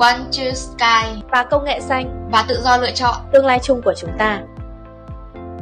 One 0.00 0.18
True 0.30 0.52
Sky 0.54 1.22
và 1.30 1.42
công 1.50 1.64
nghệ 1.64 1.80
xanh 1.80 2.28
và 2.32 2.44
tự 2.48 2.60
do 2.64 2.76
lựa 2.76 2.90
chọn 2.90 3.14
tương 3.32 3.46
lai 3.46 3.58
chung 3.62 3.82
của 3.82 3.94
chúng 3.96 4.10
ta. 4.18 4.40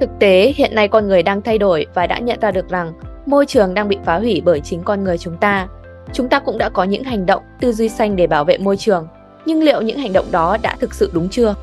Thực 0.01 0.11
tế, 0.21 0.53
hiện 0.57 0.75
nay 0.75 0.89
con 0.89 1.09
người 1.09 1.23
đang 1.23 1.43
thay 1.43 1.59
đổi 1.59 1.87
và 1.95 2.07
đã 2.07 2.19
nhận 2.19 2.41
ra 2.41 2.51
được 2.51 2.69
rằng 2.69 2.93
môi 3.27 3.47
trường 3.47 3.75
đang 3.75 3.89
bị 3.89 3.99
phá 4.05 4.19
hủy 4.19 4.43
bởi 4.45 4.61
chính 4.61 4.83
con 4.83 5.05
người 5.05 5.19
chúng 5.19 5.37
ta. 5.37 5.67
Chúng 6.13 6.29
ta 6.29 6.39
cũng 6.39 6.59
đã 6.59 6.69
có 6.69 6.85
những 6.85 7.05
hành 7.05 7.27
động 7.27 7.43
tư 7.61 7.73
duy 7.73 7.89
xanh 7.89 8.17
để 8.17 8.27
bảo 8.27 8.45
vệ 8.45 8.59
môi 8.59 8.77
trường, 8.77 9.09
nhưng 9.47 9.63
liệu 9.63 9.83
những 9.83 9.99
hành 9.99 10.13
động 10.13 10.27
đó 10.31 10.57
đã 10.63 10.77
thực 10.81 10.95
sự 10.95 11.11
đúng 11.13 11.29
chưa? 11.29 11.55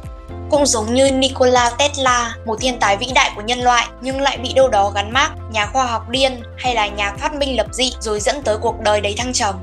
Cũng 0.50 0.66
giống 0.66 0.94
như 0.94 1.12
Nikola 1.12 1.72
Tesla, 1.80 2.36
một 2.46 2.58
thiên 2.62 2.80
tài 2.80 2.98
vĩ 2.98 3.08
đại 3.16 3.32
của 3.36 3.42
nhân 3.42 3.60
loại 3.60 3.88
nhưng 4.02 4.22
lại 4.22 4.38
bị 4.38 4.54
đâu 4.54 4.70
đó 4.70 4.92
gắn 4.96 5.14
mác 5.14 5.30
nhà 5.52 5.66
khoa 5.66 5.86
học 5.86 6.10
điên 6.10 6.32
hay 6.58 6.76
là 6.76 6.88
nhà 6.88 7.14
phát 7.18 7.36
minh 7.36 7.58
lập 7.58 7.68
dị 7.72 7.94
rồi 8.00 8.20
dẫn 8.20 8.36
tới 8.44 8.58
cuộc 8.58 8.76
đời 8.84 9.02
đầy 9.02 9.16
thăng 9.18 9.34
trầm. 9.34 9.56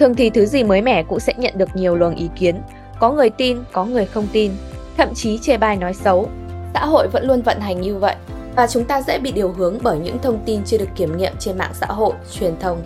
Thường 0.00 0.14
thì 0.14 0.30
thứ 0.30 0.46
gì 0.46 0.64
mới 0.64 0.82
mẻ 0.82 1.02
cũng 1.02 1.20
sẽ 1.20 1.32
nhận 1.36 1.58
được 1.58 1.76
nhiều 1.76 1.96
luồng 1.96 2.14
ý 2.14 2.28
kiến, 2.36 2.62
có 3.00 3.10
người 3.10 3.30
tin, 3.30 3.58
có 3.72 3.84
người 3.84 4.06
không 4.06 4.26
tin, 4.32 4.52
thậm 4.96 5.14
chí 5.14 5.38
chê 5.42 5.56
bai 5.56 5.76
nói 5.76 5.94
xấu. 5.94 6.28
Xã 6.74 6.86
hội 6.86 7.08
vẫn 7.08 7.26
luôn 7.26 7.42
vận 7.42 7.60
hành 7.60 7.80
như 7.80 7.98
vậy 7.98 8.14
và 8.56 8.66
chúng 8.66 8.84
ta 8.84 9.02
dễ 9.02 9.18
bị 9.18 9.32
điều 9.32 9.52
hướng 9.52 9.78
bởi 9.82 9.98
những 9.98 10.18
thông 10.18 10.38
tin 10.46 10.64
chưa 10.64 10.78
được 10.78 10.88
kiểm 10.96 11.16
nghiệm 11.16 11.32
trên 11.38 11.58
mạng 11.58 11.72
xã 11.74 11.86
hội, 11.86 12.12
truyền 12.38 12.60
thông. 12.60 12.82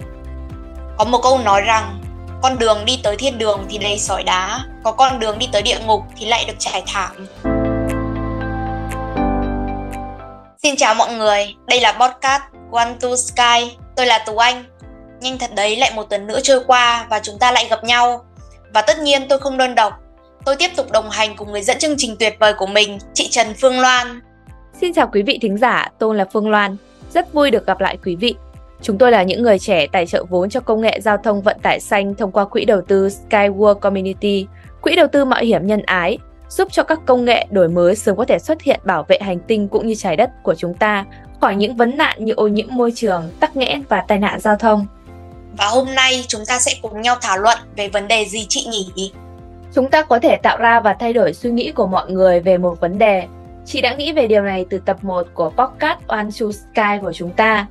Có 0.98 1.04
một 1.04 1.20
câu 1.22 1.38
nói 1.38 1.60
rằng 1.60 2.00
con 2.42 2.58
đường 2.58 2.78
đi 2.84 3.00
tới 3.02 3.16
thiên 3.16 3.38
đường 3.38 3.66
thì 3.68 3.78
đầy 3.78 3.98
sỏi 3.98 4.22
đá, 4.22 4.60
có 4.84 4.92
con 4.92 5.20
đường 5.20 5.38
đi 5.38 5.48
tới 5.52 5.62
địa 5.62 5.78
ngục 5.86 6.00
thì 6.16 6.26
lại 6.26 6.44
được 6.48 6.54
trải 6.58 6.82
thảm. 6.86 7.26
Xin 10.62 10.76
chào 10.76 10.94
mọi 10.94 11.14
người, 11.14 11.54
đây 11.66 11.80
là 11.80 11.92
podcast 11.92 12.42
One 12.72 12.94
to 13.00 13.08
Sky, 13.16 13.76
tôi 13.96 14.06
là 14.06 14.24
Tú 14.26 14.36
Anh. 14.36 14.64
Nhanh 15.20 15.38
thật 15.38 15.50
đấy, 15.56 15.76
lại 15.76 15.92
một 15.94 16.02
tuần 16.02 16.26
nữa 16.26 16.40
trôi 16.42 16.60
qua 16.66 17.06
và 17.10 17.20
chúng 17.22 17.38
ta 17.38 17.52
lại 17.52 17.66
gặp 17.70 17.84
nhau. 17.84 18.24
Và 18.74 18.82
tất 18.82 18.98
nhiên 18.98 19.22
tôi 19.28 19.38
không 19.38 19.58
đơn 19.58 19.74
độc, 19.74 19.92
tôi 20.44 20.56
tiếp 20.56 20.70
tục 20.76 20.92
đồng 20.92 21.10
hành 21.10 21.36
cùng 21.36 21.52
người 21.52 21.62
dẫn 21.62 21.78
chương 21.78 21.94
trình 21.98 22.16
tuyệt 22.18 22.36
vời 22.40 22.52
của 22.58 22.66
mình, 22.66 22.98
chị 23.14 23.28
Trần 23.30 23.46
Phương 23.60 23.80
Loan. 23.80 24.20
Xin 24.80 24.94
chào 24.94 25.10
quý 25.12 25.22
vị 25.22 25.38
thính 25.42 25.58
giả, 25.58 25.88
tôi 25.98 26.16
là 26.16 26.24
Phương 26.32 26.50
Loan. 26.50 26.76
Rất 27.14 27.32
vui 27.32 27.50
được 27.50 27.66
gặp 27.66 27.80
lại 27.80 27.98
quý 28.04 28.16
vị. 28.16 28.34
Chúng 28.82 28.98
tôi 28.98 29.10
là 29.10 29.22
những 29.22 29.42
người 29.42 29.58
trẻ 29.58 29.86
tài 29.92 30.06
trợ 30.06 30.24
vốn 30.24 30.50
cho 30.50 30.60
công 30.60 30.80
nghệ 30.80 31.00
giao 31.00 31.16
thông 31.16 31.42
vận 31.42 31.56
tải 31.62 31.80
xanh 31.80 32.14
thông 32.14 32.32
qua 32.32 32.44
quỹ 32.44 32.64
đầu 32.64 32.82
tư 32.88 33.08
Skyward 33.08 33.74
Community, 33.74 34.46
quỹ 34.80 34.96
đầu 34.96 35.06
tư 35.12 35.24
mạo 35.24 35.42
hiểm 35.42 35.66
nhân 35.66 35.82
ái, 35.82 36.18
giúp 36.48 36.68
cho 36.72 36.82
các 36.82 37.00
công 37.06 37.24
nghệ 37.24 37.46
đổi 37.50 37.68
mới 37.68 37.96
sớm 37.96 38.16
có 38.16 38.24
thể 38.24 38.38
xuất 38.38 38.62
hiện 38.62 38.80
bảo 38.84 39.04
vệ 39.08 39.18
hành 39.20 39.38
tinh 39.40 39.68
cũng 39.68 39.86
như 39.86 39.94
trái 39.94 40.16
đất 40.16 40.30
của 40.42 40.54
chúng 40.54 40.74
ta 40.74 41.04
khỏi 41.40 41.56
những 41.56 41.76
vấn 41.76 41.96
nạn 41.96 42.24
như 42.24 42.32
ô 42.32 42.48
nhiễm 42.48 42.66
môi 42.70 42.92
trường, 42.94 43.30
tắc 43.40 43.56
nghẽn 43.56 43.82
và 43.88 44.04
tai 44.08 44.18
nạn 44.18 44.40
giao 44.40 44.56
thông. 44.56 44.86
Và 45.58 45.66
hôm 45.66 45.94
nay 45.94 46.24
chúng 46.28 46.44
ta 46.44 46.58
sẽ 46.58 46.74
cùng 46.82 47.02
nhau 47.02 47.16
thảo 47.20 47.38
luận 47.38 47.58
về 47.76 47.88
vấn 47.88 48.08
đề 48.08 48.24
gì 48.24 48.46
chị 48.48 48.66
nhỉ? 48.70 49.12
Chúng 49.74 49.90
ta 49.90 50.02
có 50.02 50.18
thể 50.18 50.36
tạo 50.36 50.56
ra 50.56 50.80
và 50.80 50.94
thay 50.94 51.12
đổi 51.12 51.32
suy 51.32 51.50
nghĩ 51.50 51.72
của 51.72 51.86
mọi 51.86 52.10
người 52.10 52.40
về 52.40 52.58
một 52.58 52.80
vấn 52.80 52.98
đề. 52.98 53.26
Chị 53.66 53.80
đã 53.80 53.94
nghĩ 53.94 54.12
về 54.12 54.26
điều 54.26 54.42
này 54.42 54.66
từ 54.70 54.78
tập 54.78 55.04
1 55.04 55.26
của 55.34 55.50
podcast 55.50 55.98
One 56.06 56.24
to 56.40 56.46
Sky 56.52 56.98
của 57.02 57.12
chúng 57.12 57.30
ta. 57.30 57.66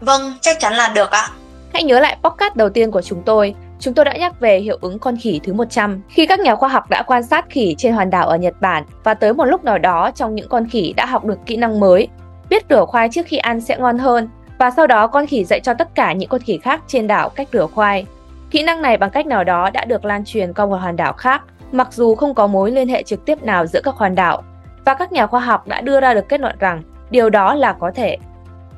Vâng, 0.00 0.32
chắc 0.40 0.60
chắn 0.60 0.74
là 0.74 0.92
được 0.94 1.10
ạ. 1.10 1.28
Hãy 1.72 1.84
nhớ 1.84 2.00
lại 2.00 2.16
podcast 2.22 2.54
đầu 2.54 2.68
tiên 2.68 2.90
của 2.90 3.02
chúng 3.02 3.22
tôi. 3.22 3.54
Chúng 3.80 3.94
tôi 3.94 4.04
đã 4.04 4.16
nhắc 4.16 4.40
về 4.40 4.58
hiệu 4.58 4.78
ứng 4.80 4.98
con 4.98 5.16
khỉ 5.16 5.40
thứ 5.44 5.52
100 5.52 6.02
khi 6.08 6.26
các 6.26 6.40
nhà 6.40 6.56
khoa 6.56 6.68
học 6.68 6.90
đã 6.90 7.02
quan 7.06 7.22
sát 7.22 7.46
khỉ 7.50 7.74
trên 7.78 7.92
hòn 7.92 8.10
đảo 8.10 8.28
ở 8.28 8.36
Nhật 8.36 8.54
Bản 8.60 8.84
và 9.04 9.14
tới 9.14 9.34
một 9.34 9.44
lúc 9.44 9.64
nào 9.64 9.78
đó 9.78 10.10
trong 10.14 10.34
những 10.34 10.48
con 10.48 10.68
khỉ 10.68 10.92
đã 10.96 11.06
học 11.06 11.24
được 11.24 11.38
kỹ 11.46 11.56
năng 11.56 11.80
mới, 11.80 12.08
biết 12.48 12.64
rửa 12.70 12.84
khoai 12.84 13.08
trước 13.12 13.26
khi 13.26 13.36
ăn 13.36 13.60
sẽ 13.60 13.76
ngon 13.76 13.98
hơn 13.98 14.28
và 14.58 14.70
sau 14.70 14.86
đó 14.86 15.06
con 15.06 15.26
khỉ 15.26 15.44
dạy 15.44 15.60
cho 15.60 15.74
tất 15.74 15.94
cả 15.94 16.12
những 16.12 16.28
con 16.28 16.40
khỉ 16.40 16.58
khác 16.62 16.80
trên 16.86 17.06
đảo 17.06 17.28
cách 17.28 17.48
rửa 17.52 17.66
khoai. 17.66 18.06
Kỹ 18.50 18.62
năng 18.62 18.82
này 18.82 18.96
bằng 18.96 19.10
cách 19.10 19.26
nào 19.26 19.44
đó 19.44 19.70
đã 19.70 19.84
được 19.84 20.04
lan 20.04 20.24
truyền 20.24 20.52
qua 20.54 20.66
một 20.66 20.76
hòn 20.76 20.96
đảo 20.96 21.12
khác, 21.12 21.42
mặc 21.72 21.88
dù 21.92 22.14
không 22.14 22.34
có 22.34 22.46
mối 22.46 22.70
liên 22.70 22.88
hệ 22.88 23.02
trực 23.02 23.24
tiếp 23.24 23.42
nào 23.42 23.66
giữa 23.66 23.80
các 23.84 23.94
hòn 23.94 24.14
đảo. 24.14 24.42
Và 24.84 24.94
các 24.94 25.12
nhà 25.12 25.26
khoa 25.26 25.40
học 25.40 25.68
đã 25.68 25.80
đưa 25.80 26.00
ra 26.00 26.14
được 26.14 26.28
kết 26.28 26.40
luận 26.40 26.56
rằng 26.58 26.82
điều 27.10 27.30
đó 27.30 27.54
là 27.54 27.72
có 27.72 27.90
thể. 27.94 28.16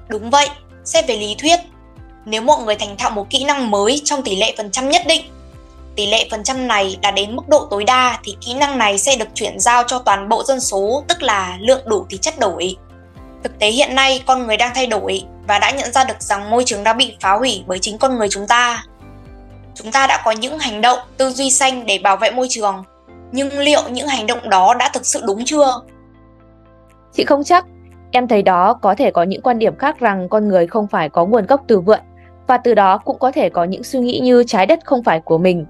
Đúng 0.09 0.31
vậy, 0.31 0.49
xét 0.85 1.09
về 1.09 1.17
lý 1.17 1.37
thuyết, 1.39 1.61
nếu 2.25 2.43
mọi 2.43 2.63
người 2.65 2.77
thành 2.77 2.97
thạo 2.99 3.11
một 3.11 3.31
kỹ 3.31 3.45
năng 3.45 3.71
mới 3.71 4.01
trong 4.05 4.23
tỷ 4.23 4.37
lệ 4.37 4.55
phần 4.57 4.71
trăm 4.71 4.89
nhất 4.89 5.03
định, 5.09 5.23
tỷ 5.97 6.07
lệ 6.07 6.29
phần 6.31 6.43
trăm 6.43 6.69
này 6.69 6.99
đạt 7.03 7.15
đến 7.15 7.37
mức 7.37 7.49
độ 7.49 7.67
tối 7.71 7.85
đa 7.85 8.19
thì 8.25 8.37
kỹ 8.41 8.55
năng 8.55 8.79
này 8.79 8.99
sẽ 8.99 9.17
được 9.17 9.29
chuyển 9.35 9.61
giao 9.61 9.83
cho 9.87 9.99
toàn 9.99 10.29
bộ 10.29 10.43
dân 10.45 10.61
số, 10.61 11.05
tức 11.09 11.23
là 11.23 11.57
lượng 11.61 11.83
đủ 11.87 12.07
thì 12.11 12.19
chất 12.19 12.35
đổi. 12.39 12.77
Thực 13.43 13.59
tế 13.59 13.69
hiện 13.69 13.95
nay 13.95 14.23
con 14.27 14.47
người 14.47 14.57
đang 14.57 14.73
thay 14.75 14.87
đổi 14.87 15.25
và 15.47 15.59
đã 15.59 15.71
nhận 15.71 15.93
ra 15.93 16.05
được 16.05 16.23
rằng 16.23 16.51
môi 16.51 16.65
trường 16.65 16.85
đã 16.85 16.93
bị 16.93 17.17
phá 17.21 17.33
hủy 17.33 17.65
bởi 17.67 17.79
chính 17.79 17.99
con 17.99 18.19
người 18.19 18.29
chúng 18.29 18.47
ta. 18.47 18.85
Chúng 19.75 19.93
ta 19.93 20.07
đã 20.07 20.23
có 20.25 20.31
những 20.31 20.59
hành 20.59 20.81
động 20.81 20.99
tư 21.17 21.31
duy 21.31 21.51
xanh 21.51 21.87
để 21.87 21.99
bảo 22.03 22.17
vệ 22.17 22.31
môi 22.31 22.47
trường, 22.51 22.85
nhưng 23.33 23.59
liệu 23.59 23.83
những 23.91 24.09
hành 24.09 24.27
động 24.27 24.51
đó 24.51 24.75
đã 24.79 24.91
thực 24.95 25.07
sự 25.07 25.23
đúng 25.27 25.45
chưa? 25.45 25.81
Chị 27.13 27.25
không 27.25 27.45
chắc, 27.45 27.67
em 28.11 28.29
thấy 28.29 28.43
đó 28.43 28.75
có 28.75 28.95
thể 28.95 29.11
có 29.11 29.23
những 29.23 29.43
quan 29.43 29.59
điểm 29.59 29.77
khác 29.77 30.01
rằng 30.01 30.29
con 30.29 30.49
người 30.49 30.67
không 30.67 30.87
phải 30.87 31.09
có 31.09 31.27
nguồn 31.27 31.47
gốc 31.47 31.61
từ 31.67 31.81
vượn 31.81 32.01
và 32.47 32.57
từ 32.57 32.75
đó 32.75 32.99
cũng 32.99 33.19
có 33.19 33.33
thể 33.33 33.49
có 33.49 33.65
những 33.65 33.83
suy 33.83 33.99
nghĩ 33.99 34.21
như 34.23 34.45
trái 34.47 34.67
đất 34.67 34.79
không 34.85 35.03
phải 35.03 35.21
của 35.21 35.39
mình. 35.39 35.67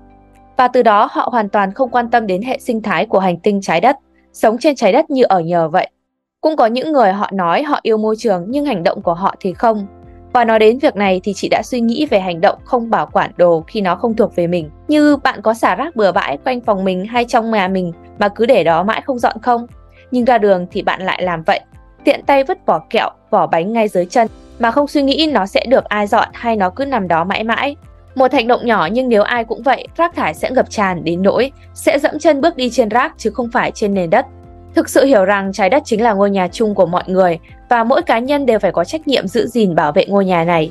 Và 0.57 0.69
từ 0.69 0.83
đó 0.83 1.09
họ 1.13 1.29
hoàn 1.33 1.49
toàn 1.49 1.75
không 1.75 1.91
quan 1.91 2.11
tâm 2.11 2.27
đến 2.27 2.43
hệ 2.43 2.59
sinh 2.59 2.83
thái 2.83 3.07
của 3.07 3.19
hành 3.19 3.37
tinh 3.41 3.61
trái 3.63 3.81
đất, 3.81 3.97
sống 4.33 4.59
trên 4.59 4.77
trái 4.77 4.93
đất 4.93 5.11
như 5.11 5.23
ở 5.23 5.41
nhờ 5.41 5.69
vậy. 5.69 5.91
Cũng 6.41 6.56
có 6.56 6.67
những 6.67 6.93
người 6.93 7.12
họ 7.12 7.31
nói 7.33 7.62
họ 7.62 7.78
yêu 7.83 7.97
môi 7.97 8.17
trường 8.19 8.45
nhưng 8.49 8.65
hành 8.65 8.83
động 8.83 9.03
của 9.03 9.15
họ 9.15 9.34
thì 9.41 9.53
không. 9.53 9.87
Và 10.33 10.45
nói 10.45 10.59
đến 10.59 10.78
việc 10.78 10.97
này 10.97 11.21
thì 11.25 11.33
chị 11.34 11.49
đã 11.49 11.62
suy 11.65 11.81
nghĩ 11.81 12.06
về 12.11 12.21
hành 12.21 12.41
động 12.41 12.59
không 12.65 12.91
bảo 12.91 13.06
quản 13.12 13.31
đồ 13.37 13.65
khi 13.67 13.81
nó 13.81 13.97
không 13.97 14.15
thuộc 14.15 14.37
về 14.37 14.47
mình. 14.47 14.71
Như 14.89 15.17
bạn 15.17 15.43
có 15.43 15.55
xả 15.55 15.75
rác 15.75 15.97
bừa 15.97 16.12
bãi 16.12 16.39
quanh 16.45 16.61
phòng 16.61 16.84
mình 16.84 17.05
hay 17.05 17.25
trong 17.25 17.51
nhà 17.51 17.69
mình 17.69 17.93
mà 18.19 18.28
cứ 18.28 18.47
để 18.47 18.65
đó 18.65 18.83
mãi 18.83 19.03
không 19.05 19.19
dọn 19.19 19.37
không? 19.43 19.67
Nhưng 20.11 20.25
ra 20.25 20.39
đường 20.39 20.67
thì 20.71 20.83
bạn 20.83 21.03
lại 21.03 21.23
làm 21.23 21.43
vậy. 21.43 21.61
Tiện 22.05 22.23
tay 22.27 22.45
vứt 22.45 22.59
vỏ 22.67 22.78
kẹo, 22.91 23.11
vỏ 23.31 23.47
bánh 23.47 23.72
ngay 23.72 23.89
dưới 23.89 24.07
chân 24.07 24.28
mà 24.59 24.71
không 24.71 24.87
suy 24.87 25.03
nghĩ 25.03 25.31
nó 25.33 25.47
sẽ 25.47 25.65
được 25.69 25.84
ai 25.84 26.07
dọn 26.07 26.28
hay 26.33 26.57
nó 26.57 26.71
cứ 26.71 26.84
nằm 26.84 27.09
đó 27.09 27.25
mãi 27.25 27.45
mãi. 27.45 27.77
Một 28.15 28.33
hành 28.33 28.49
động 28.49 28.67
nhỏ 28.67 28.89
nhưng 28.93 29.09
nếu 29.09 29.22
ai 29.22 29.45
cũng 29.45 29.62
vậy, 29.62 29.87
rác 29.97 30.15
thải 30.15 30.34
sẽ 30.34 30.51
ngập 30.51 30.71
tràn 30.71 31.05
đến 31.05 31.22
nỗi 31.22 31.53
sẽ 31.75 31.99
dẫm 31.99 32.19
chân 32.19 32.41
bước 32.41 32.57
đi 32.57 32.71
trên 32.71 32.89
rác 32.89 33.15
chứ 33.19 33.31
không 33.31 33.51
phải 33.53 33.71
trên 33.71 33.95
nền 33.95 34.11
đất. 34.11 34.27
Thực 34.75 34.89
sự 34.89 35.05
hiểu 35.05 35.25
rằng 35.25 35.53
trái 35.53 35.71
đất 35.71 35.83
chính 35.87 36.03
là 36.03 36.13
ngôi 36.13 36.31
nhà 36.31 36.49
chung 36.53 36.75
của 36.75 36.87
mọi 36.87 37.05
người 37.07 37.39
và 37.69 37.85
mỗi 37.85 38.03
cá 38.03 38.19
nhân 38.19 38.47
đều 38.47 38.59
phải 38.59 38.73
có 38.73 38.85
trách 38.85 39.09
nhiệm 39.09 39.27
giữ 39.27 39.47
gìn 39.47 39.75
bảo 39.75 39.93
vệ 39.93 40.07
ngôi 40.07 40.25
nhà 40.25 40.45
này. 40.45 40.71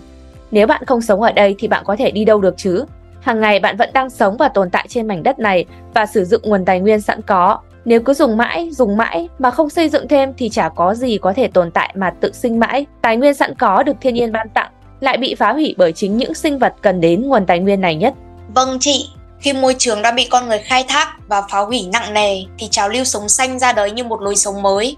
Nếu 0.52 0.68
bạn 0.68 0.86
không 0.86 1.02
sống 1.02 1.22
ở 1.22 1.32
đây 1.32 1.56
thì 1.60 1.68
bạn 1.68 1.84
có 1.86 1.96
thể 1.96 2.12
đi 2.12 2.26
đâu 2.26 2.42
được 2.42 2.58
chứ? 2.58 2.86
Hàng 3.22 3.40
ngày 3.40 3.60
bạn 3.60 3.78
vẫn 3.78 3.90
đang 3.94 4.10
sống 4.10 4.38
và 4.38 4.50
tồn 4.50 4.70
tại 4.70 4.86
trên 4.90 5.08
mảnh 5.08 5.24
đất 5.24 5.40
này 5.40 5.66
và 5.94 6.06
sử 6.06 6.26
dụng 6.26 6.42
nguồn 6.44 6.66
tài 6.66 6.80
nguyên 6.80 7.02
sẵn 7.02 7.22
có. 7.22 7.60
Nếu 7.86 8.00
cứ 8.02 8.14
dùng 8.14 8.38
mãi, 8.38 8.70
dùng 8.72 8.98
mãi 8.98 9.30
mà 9.40 9.52
không 9.52 9.70
xây 9.70 9.90
dựng 9.90 10.08
thêm 10.08 10.34
thì 10.38 10.50
chả 10.50 10.70
có 10.70 10.94
gì 10.94 11.18
có 11.18 11.34
thể 11.34 11.48
tồn 11.48 11.72
tại 11.72 11.94
mà 11.96 12.10
tự 12.10 12.31
sinh 12.34 12.60
mãi. 12.60 12.86
Tài 13.02 13.18
nguyên 13.18 13.34
sẵn 13.34 13.56
có 13.56 13.84
được 13.84 13.96
thiên 14.02 14.14
nhiên 14.14 14.31
ban 14.31 14.50
tặng 14.50 14.72
lại 15.00 15.18
bị 15.18 15.36
phá 15.36 15.54
hủy 15.54 15.76
bởi 15.78 15.94
chính 15.94 16.18
những 16.18 16.34
sinh 16.34 16.60
vật 16.60 16.74
cần 16.81 17.02
đến 17.02 17.22
nguồn 17.22 17.46
tài 17.46 17.60
nguyên 17.60 17.81
này 17.81 17.96
nhất. 17.96 18.14
Vâng 18.56 18.78
chị, 18.80 19.10
khi 19.41 19.53
môi 19.53 19.75
trường 19.77 20.01
đã 20.01 20.11
bị 20.11 20.27
con 20.31 20.47
người 20.47 20.59
khai 20.59 20.83
thác 20.83 21.07
và 21.27 21.41
phá 21.51 21.59
hủy 21.59 21.88
nặng 21.94 22.13
nề, 22.13 22.44
thì 22.57 22.67
trào 22.72 22.89
lưu 22.89 23.03
sống 23.03 23.29
xanh 23.29 23.59
ra 23.59 23.73
đời 23.73 23.91
như 23.91 24.03
một 24.03 24.22
lối 24.22 24.35
sống 24.35 24.61
mới. 24.61 24.97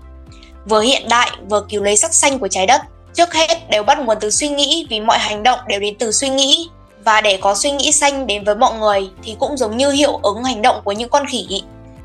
Vừa 0.65 0.81
hiện 0.81 1.09
đại, 1.09 1.31
vừa 1.49 1.65
cứu 1.69 1.83
lấy 1.83 1.97
sắc 1.97 2.13
xanh 2.13 2.39
của 2.39 2.47
trái 2.47 2.65
đất. 2.65 2.81
Trước 3.13 3.33
hết 3.33 3.69
đều 3.69 3.83
bắt 3.83 3.99
nguồn 3.99 4.17
từ 4.21 4.29
suy 4.29 4.49
nghĩ 4.49 4.87
vì 4.89 4.99
mọi 4.99 5.17
hành 5.19 5.43
động 5.43 5.59
đều 5.67 5.79
đến 5.79 5.95
từ 5.99 6.11
suy 6.11 6.29
nghĩ. 6.29 6.69
Và 7.03 7.21
để 7.21 7.37
có 7.41 7.55
suy 7.55 7.71
nghĩ 7.71 7.91
xanh 7.91 8.27
đến 8.27 8.43
với 8.43 8.55
mọi 8.55 8.73
người 8.79 9.09
thì 9.23 9.35
cũng 9.39 9.57
giống 9.57 9.77
như 9.77 9.91
hiệu 9.91 10.19
ứng 10.23 10.43
hành 10.43 10.61
động 10.61 10.81
của 10.83 10.91
những 10.91 11.09
con 11.09 11.25
khỉ. 11.27 11.63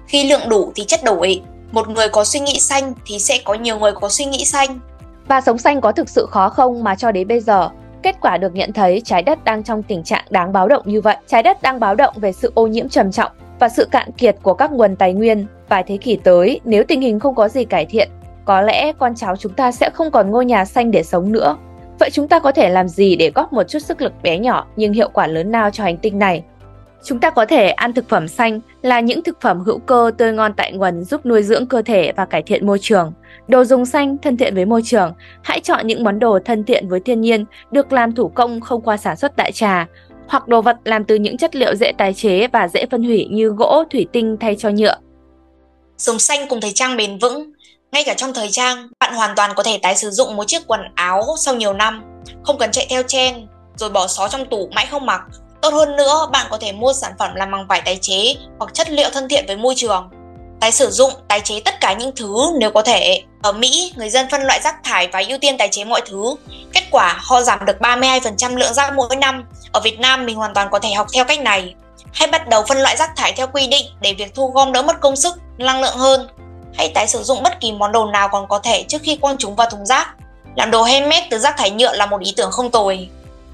Khi 0.09 0.25
lượng 0.25 0.49
đủ 0.49 0.73
thì 0.75 0.85
chất 0.85 1.05
đổi. 1.05 1.41
Một 1.73 1.89
người 1.89 2.09
có 2.09 2.25
suy 2.25 2.41
nghĩ 2.41 2.61
xanh 2.61 2.95
thì 3.07 3.19
sẽ 3.19 3.39
có 3.45 3.55
nhiều 3.55 3.79
người 3.79 3.93
có 3.93 4.09
suy 4.09 4.25
nghĩ 4.25 4.45
xanh. 4.45 4.81
Và 5.29 5.41
sống 5.41 5.59
xanh 5.59 5.81
có 5.81 5.93
thực 5.93 6.09
sự 6.09 6.27
khó 6.31 6.49
không 6.49 6.85
mà 6.85 6.95
cho 6.95 7.13
đến 7.13 7.29
bây 7.29 7.41
giờ 7.41 7.71
Kết 8.07 8.17
quả 8.21 8.39
được 8.39 8.55
nhận 8.55 8.73
thấy 8.73 9.03
trái 9.05 9.23
đất 9.23 9.45
đang 9.45 9.63
trong 9.63 9.83
tình 9.83 10.03
trạng 10.03 10.25
đáng 10.31 10.53
báo 10.53 10.69
động 10.69 10.83
như 10.85 11.01
vậy. 11.01 11.17
Trái 11.27 11.43
đất 11.43 11.63
đang 11.63 11.81
báo 11.81 11.95
động 11.95 12.15
về 12.17 12.33
sự 12.33 12.53
ô 12.55 12.67
nhiễm 12.67 12.89
trầm 12.89 13.13
trọng 13.13 13.33
và 13.59 13.69
sự 13.69 13.89
cạn 13.91 14.13
kiệt 14.13 14.37
của 14.43 14.55
các 14.55 14.73
nguồn 14.73 14.97
tài 14.97 15.13
nguyên. 15.13 15.47
Vài 15.69 15.83
thế 15.87 15.97
kỷ 15.97 16.17
tới, 16.17 16.61
nếu 16.65 16.85
tình 16.89 17.01
hình 17.01 17.21
không 17.21 17.35
có 17.35 17.49
gì 17.49 17.65
cải 17.65 17.87
thiện, 17.87 18.09
có 18.45 18.61
lẽ 18.61 18.93
con 18.99 19.15
cháu 19.15 19.37
chúng 19.37 19.53
ta 19.53 19.73
sẽ 19.73 19.91
không 19.95 20.11
còn 20.11 20.31
ngôi 20.31 20.45
nhà 20.45 20.65
xanh 20.65 20.91
để 20.91 21.03
sống 21.03 21.33
nữa. 21.33 21.57
Vậy 21.99 22.11
chúng 22.13 22.29
ta 22.29 22.39
có 22.39 22.53
thể 22.53 22.69
làm 22.69 22.89
gì 22.89 23.17
để 23.17 23.31
góp 23.35 23.53
một 23.53 23.69
chút 23.69 23.79
sức 23.79 24.01
lực 24.01 24.13
bé 24.23 24.39
nhỏ 24.39 24.67
nhưng 24.77 24.93
hiệu 24.93 25.09
quả 25.13 25.27
lớn 25.27 25.51
nào 25.51 25.71
cho 25.71 25.85
hành 25.85 25.97
tinh 25.97 26.19
này? 26.19 26.45
Chúng 27.07 27.21
ta 27.21 27.31
có 27.31 27.47
thể 27.47 27.69
ăn 27.69 27.93
thực 27.93 28.09
phẩm 28.09 28.29
xanh 28.29 28.61
là 28.83 29.01
những 29.01 29.23
thực 29.23 29.41
phẩm 29.41 29.61
hữu 29.61 29.79
cơ 29.79 30.11
tươi 30.19 30.33
ngon 30.33 30.53
tại 30.57 30.73
nguồn 30.73 31.05
giúp 31.05 31.27
nuôi 31.27 31.43
dưỡng 31.43 31.67
cơ 31.67 31.83
thể 31.83 32.13
và 32.17 32.25
cải 32.25 32.43
thiện 32.43 32.67
môi 32.67 32.79
trường. 32.79 33.13
Đồ 33.49 33.65
dùng 33.65 33.87
xanh 33.87 34.17
thân 34.19 34.37
thiện 34.37 34.55
với 34.55 34.65
môi 34.65 34.83
trường, 34.85 35.13
hãy 35.43 35.61
chọn 35.61 35.87
những 35.87 36.05
món 36.05 36.19
đồ 36.19 36.39
thân 36.45 36.65
thiện 36.65 36.89
với 36.89 37.01
thiên 37.01 37.21
nhiên, 37.21 37.45
được 37.71 37.93
làm 37.93 38.15
thủ 38.15 38.29
công 38.29 38.61
không 38.61 38.83
qua 38.83 38.97
sản 38.97 39.17
xuất 39.17 39.37
đại 39.37 39.53
trà, 39.53 39.87
hoặc 40.29 40.49
đồ 40.49 40.63
vật 40.63 40.77
làm 40.85 41.05
từ 41.05 41.15
những 41.15 41.37
chất 41.37 41.57
liệu 41.57 41.75
dễ 41.75 41.93
tái 41.99 42.15
chế 42.15 42.49
và 42.49 42.69
dễ 42.69 42.87
phân 42.91 43.03
hủy 43.03 43.27
như 43.31 43.49
gỗ, 43.49 43.85
thủy 43.91 44.07
tinh 44.13 44.37
thay 44.41 44.57
cho 44.59 44.71
nhựa. 44.71 44.97
Sống 45.99 46.19
xanh 46.19 46.49
cùng 46.49 46.61
thời 46.61 46.73
trang 46.73 46.97
bền 46.97 47.19
vững. 47.19 47.53
Ngay 47.93 48.03
cả 48.07 48.15
trong 48.15 48.35
thời 48.35 48.49
trang, 48.51 48.89
bạn 49.01 49.15
hoàn 49.15 49.37
toàn 49.37 49.51
có 49.57 49.63
thể 49.63 49.79
tái 49.83 49.97
sử 49.97 50.11
dụng 50.11 50.37
một 50.37 50.45
chiếc 50.47 50.63
quần 50.67 50.81
áo 50.95 51.25
sau 51.39 51.55
nhiều 51.55 51.73
năm, 51.73 52.03
không 52.45 52.59
cần 52.59 52.71
chạy 52.71 52.87
theo 52.91 53.03
trend 53.03 53.37
rồi 53.77 53.91
bỏ 53.91 54.07
xó 54.07 54.29
trong 54.29 54.47
tủ 54.47 54.69
mãi 54.75 54.87
không 54.91 55.07
mặc 55.07 55.21
Tốt 55.63 55.73
hơn 55.73 55.97
nữa, 55.97 56.29
bạn 56.33 56.47
có 56.51 56.59
thể 56.61 56.73
mua 56.73 56.93
sản 56.93 57.13
phẩm 57.19 57.35
làm 57.35 57.51
bằng 57.51 57.67
vải 57.67 57.81
tái 57.81 57.99
chế 58.03 58.35
hoặc 58.59 58.75
chất 58.75 58.91
liệu 58.91 59.11
thân 59.13 59.29
thiện 59.29 59.47
với 59.47 59.57
môi 59.57 59.75
trường. 59.77 60.11
Tái 60.61 60.73
sử 60.73 60.91
dụng, 60.91 61.13
tái 61.29 61.41
chế 61.41 61.61
tất 61.65 61.81
cả 61.81 61.93
những 61.93 62.11
thứ 62.17 62.53
nếu 62.59 62.71
có 62.71 62.83
thể. 62.83 63.23
Ở 63.43 63.53
Mỹ, 63.53 63.93
người 63.97 64.11
dân 64.11 64.27
phân 64.31 64.43
loại 64.43 64.61
rác 64.65 64.85
thải 64.85 65.09
và 65.13 65.23
ưu 65.29 65.39
tiên 65.39 65.59
tái 65.59 65.69
chế 65.73 65.85
mọi 65.85 66.01
thứ. 66.07 66.35
Kết 66.73 66.83
quả, 66.91 67.17
họ 67.23 67.43
giảm 67.43 67.65
được 67.65 67.77
32% 67.81 68.57
lượng 68.57 68.75
rác 68.75 68.95
mỗi 68.95 69.17
năm. 69.17 69.45
Ở 69.73 69.81
Việt 69.81 70.01
Nam, 70.01 70.27
mình 70.27 70.37
hoàn 70.37 70.55
toàn 70.55 70.69
có 70.71 70.79
thể 70.79 70.93
học 70.93 71.07
theo 71.13 71.25
cách 71.25 71.41
này. 71.41 71.75
Hãy 72.13 72.29
bắt 72.29 72.49
đầu 72.49 72.65
phân 72.69 72.79
loại 72.79 72.97
rác 72.97 73.17
thải 73.17 73.33
theo 73.33 73.47
quy 73.47 73.67
định 73.67 73.87
để 74.01 74.15
việc 74.15 74.35
thu 74.35 74.51
gom 74.55 74.73
đỡ 74.73 74.83
mất 74.83 75.01
công 75.01 75.17
sức, 75.17 75.35
năng 75.59 75.81
lượng 75.81 75.97
hơn. 75.97 76.29
Hãy 76.79 76.89
tái 76.95 77.07
sử 77.07 77.23
dụng 77.23 77.43
bất 77.43 77.61
kỳ 77.61 77.73
món 77.73 77.93
đồ 77.93 78.07
nào 78.07 78.29
còn 78.29 78.49
có 78.49 78.59
thể 78.59 78.85
trước 78.89 78.99
khi 79.03 79.17
quăng 79.17 79.37
chúng 79.39 79.57
vào 79.57 79.71
thùng 79.71 79.87
rác. 79.87 80.09
Làm 80.57 80.71
đồ 80.71 80.83
handmade 80.83 81.27
từ 81.31 81.39
rác 81.39 81.57
thải 81.59 81.71
nhựa 81.71 81.93
là 81.97 82.07
một 82.07 82.21
ý 82.21 82.35
tưởng 82.37 82.51
không 82.51 82.71
tồi. 82.71 83.09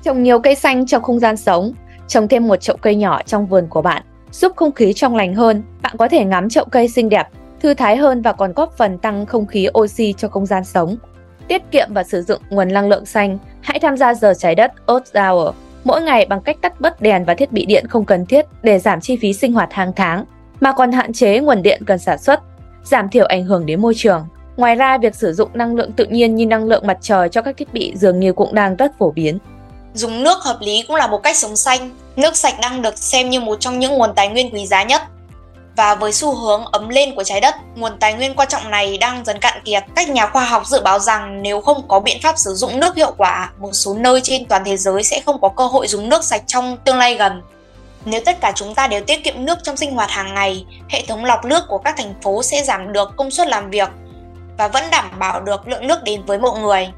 Trồng 0.05 0.23
nhiều 0.23 0.41
cây 0.41 0.55
xanh 0.55 0.87
trong 0.87 1.03
không 1.03 1.21
gian 1.21 1.37
sống, 1.37 1.73
trồng 2.13 2.29
thêm 2.29 2.49
một 2.49 2.57
chậu 2.57 2.77
cây 2.77 2.95
nhỏ 2.95 3.21
trong 3.27 3.47
vườn 3.47 3.67
của 3.67 3.83
bạn, 3.83 4.03
giúp 4.33 4.53
không 4.57 4.73
khí 4.73 4.93
trong 4.93 5.17
lành 5.17 5.35
hơn. 5.35 5.63
Bạn 5.83 5.97
có 5.99 6.09
thể 6.09 6.25
ngắm 6.25 6.49
chậu 6.49 6.65
cây 6.65 6.89
xinh 6.89 7.09
đẹp, 7.09 7.29
thư 7.61 7.75
thái 7.75 7.97
hơn 7.97 8.23
và 8.23 8.33
còn 8.33 8.53
góp 8.53 8.77
phần 8.77 8.99
tăng 8.99 9.27
không 9.27 9.47
khí 9.47 9.69
oxy 9.79 10.13
cho 10.13 10.29
không 10.29 10.47
gian 10.47 10.65
sống. 10.65 10.97
Tiết 11.49 11.63
kiệm 11.71 11.89
và 11.91 12.05
sử 12.05 12.23
dụng 12.23 12.43
nguồn 12.51 12.73
năng 12.73 12.89
lượng 12.89 13.07
xanh, 13.07 13.39
hãy 13.61 13.79
tham 13.79 13.97
gia 13.97 14.15
giờ 14.15 14.35
trái 14.39 14.55
đất 14.55 14.73
Earth 14.87 15.17
Hour 15.17 15.55
mỗi 15.85 16.03
ngày 16.03 16.27
bằng 16.27 16.41
cách 16.41 16.57
tắt 16.61 16.81
bớt 16.81 17.01
đèn 17.01 17.25
và 17.25 17.35
thiết 17.35 17.53
bị 17.53 17.67
điện 17.67 17.87
không 17.89 18.05
cần 18.05 18.27
thiết 18.27 18.47
để 18.63 18.79
giảm 18.79 19.01
chi 19.01 19.17
phí 19.17 19.33
sinh 19.33 19.53
hoạt 19.53 19.73
hàng 19.73 19.93
tháng, 19.97 20.25
mà 20.61 20.73
còn 20.73 20.93
hạn 20.93 21.13
chế 21.13 21.41
nguồn 21.41 21.63
điện 21.63 21.83
cần 21.87 21.99
sản 21.99 22.19
xuất, 22.19 22.41
giảm 22.85 23.09
thiểu 23.09 23.27
ảnh 23.27 23.45
hưởng 23.45 23.67
đến 23.67 23.83
môi 23.83 23.95
trường. 23.97 24.27
Ngoài 24.57 24.75
ra, 24.75 24.99
việc 24.99 25.15
sử 25.15 25.33
dụng 25.33 25.51
năng 25.55 25.75
lượng 25.75 25.93
tự 25.93 26.05
nhiên 26.05 26.35
như 26.35 26.47
năng 26.47 26.65
lượng 26.65 26.87
mặt 26.87 26.99
trời 27.01 27.29
cho 27.29 27.43
các 27.43 27.57
thiết 27.57 27.75
bị 27.75 27.93
dường 27.97 28.21
như 28.21 28.33
cũng 28.33 28.55
đang 28.55 28.77
rất 28.77 28.99
phổ 28.99 29.11
biến. 29.11 29.39
Dùng 29.95 30.23
nước 30.23 30.43
hợp 30.43 30.57
lý 30.61 30.85
cũng 30.89 30.97
là 30.97 31.07
một 31.07 31.19
cách 31.23 31.37
sống 31.37 31.57
xanh. 31.57 31.91
Nước 32.17 32.37
sạch 32.37 32.55
đang 32.61 32.83
được 32.83 32.99
xem 32.99 33.31
như 33.31 33.41
một 33.41 33.61
trong 33.61 33.79
những 33.79 33.93
nguồn 33.93 34.15
tài 34.15 34.29
nguyên 34.29 34.55
quý 34.55 34.67
giá 34.67 34.83
nhất. 34.83 35.03
Và 35.77 35.95
với 35.95 36.13
xu 36.13 36.35
hướng 36.35 36.65
ấm 36.65 36.89
lên 36.89 37.15
của 37.15 37.25
trái 37.25 37.41
đất, 37.41 37.55
nguồn 37.77 37.99
tài 37.99 38.15
nguyên 38.15 38.35
quan 38.35 38.49
trọng 38.49 38.71
này 38.71 38.99
đang 38.99 39.25
dần 39.25 39.39
cạn 39.39 39.63
kiệt. 39.65 39.85
Các 39.97 40.09
nhà 40.09 40.27
khoa 40.27 40.45
học 40.45 40.67
dự 40.67 40.81
báo 40.81 40.99
rằng 40.99 41.43
nếu 41.43 41.61
không 41.61 41.89
có 41.89 42.01
biện 42.01 42.19
pháp 42.23 42.39
sử 42.39 42.55
dụng 42.55 42.81
nước 42.81 42.97
hiệu 42.97 43.15
quả, 43.17 43.51
một 43.59 43.73
số 43.73 43.95
nơi 43.95 44.21
trên 44.21 44.45
toàn 44.45 44.63
thế 44.65 44.77
giới 44.77 45.03
sẽ 45.03 45.21
không 45.27 45.41
có 45.41 45.49
cơ 45.49 45.67
hội 45.67 45.89
dùng 45.89 46.09
nước 46.09 46.25
sạch 46.25 46.43
trong 46.47 46.77
tương 46.85 46.99
lai 46.99 47.15
gần. 47.15 47.43
Nếu 48.05 48.21
tất 48.25 48.41
cả 48.41 48.53
chúng 48.55 48.75
ta 48.75 48.87
đều 48.87 49.01
tiết 49.01 49.25
kiệm 49.25 49.45
nước 49.45 49.59
trong 49.63 49.77
sinh 49.77 49.95
hoạt 49.95 50.11
hàng 50.11 50.35
ngày, 50.35 50.67
hệ 50.89 51.03
thống 51.09 51.25
lọc 51.25 51.45
nước 51.45 51.65
của 51.69 51.79
các 51.79 51.95
thành 51.97 52.15
phố 52.23 52.43
sẽ 52.43 52.63
giảm 52.63 52.93
được 52.93 53.11
công 53.17 53.31
suất 53.31 53.49
làm 53.49 53.71
việc 53.71 53.89
và 54.59 54.69
vẫn 54.69 54.85
đảm 54.91 55.19
bảo 55.19 55.41
được 55.41 55.69
lượng 55.69 55.87
nước 55.87 56.03
đến 56.03 56.23
với 56.27 56.39
mọi 56.39 56.61
người. 56.61 56.89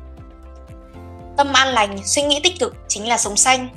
Tâm 1.36 1.52
an 1.52 1.68
lành, 1.68 1.98
suy 2.04 2.22
nghĩ 2.22 2.40
tích 2.42 2.58
cực 2.60 2.74
chính 2.88 3.08
là 3.08 3.18
sống 3.18 3.36
xanh. 3.36 3.68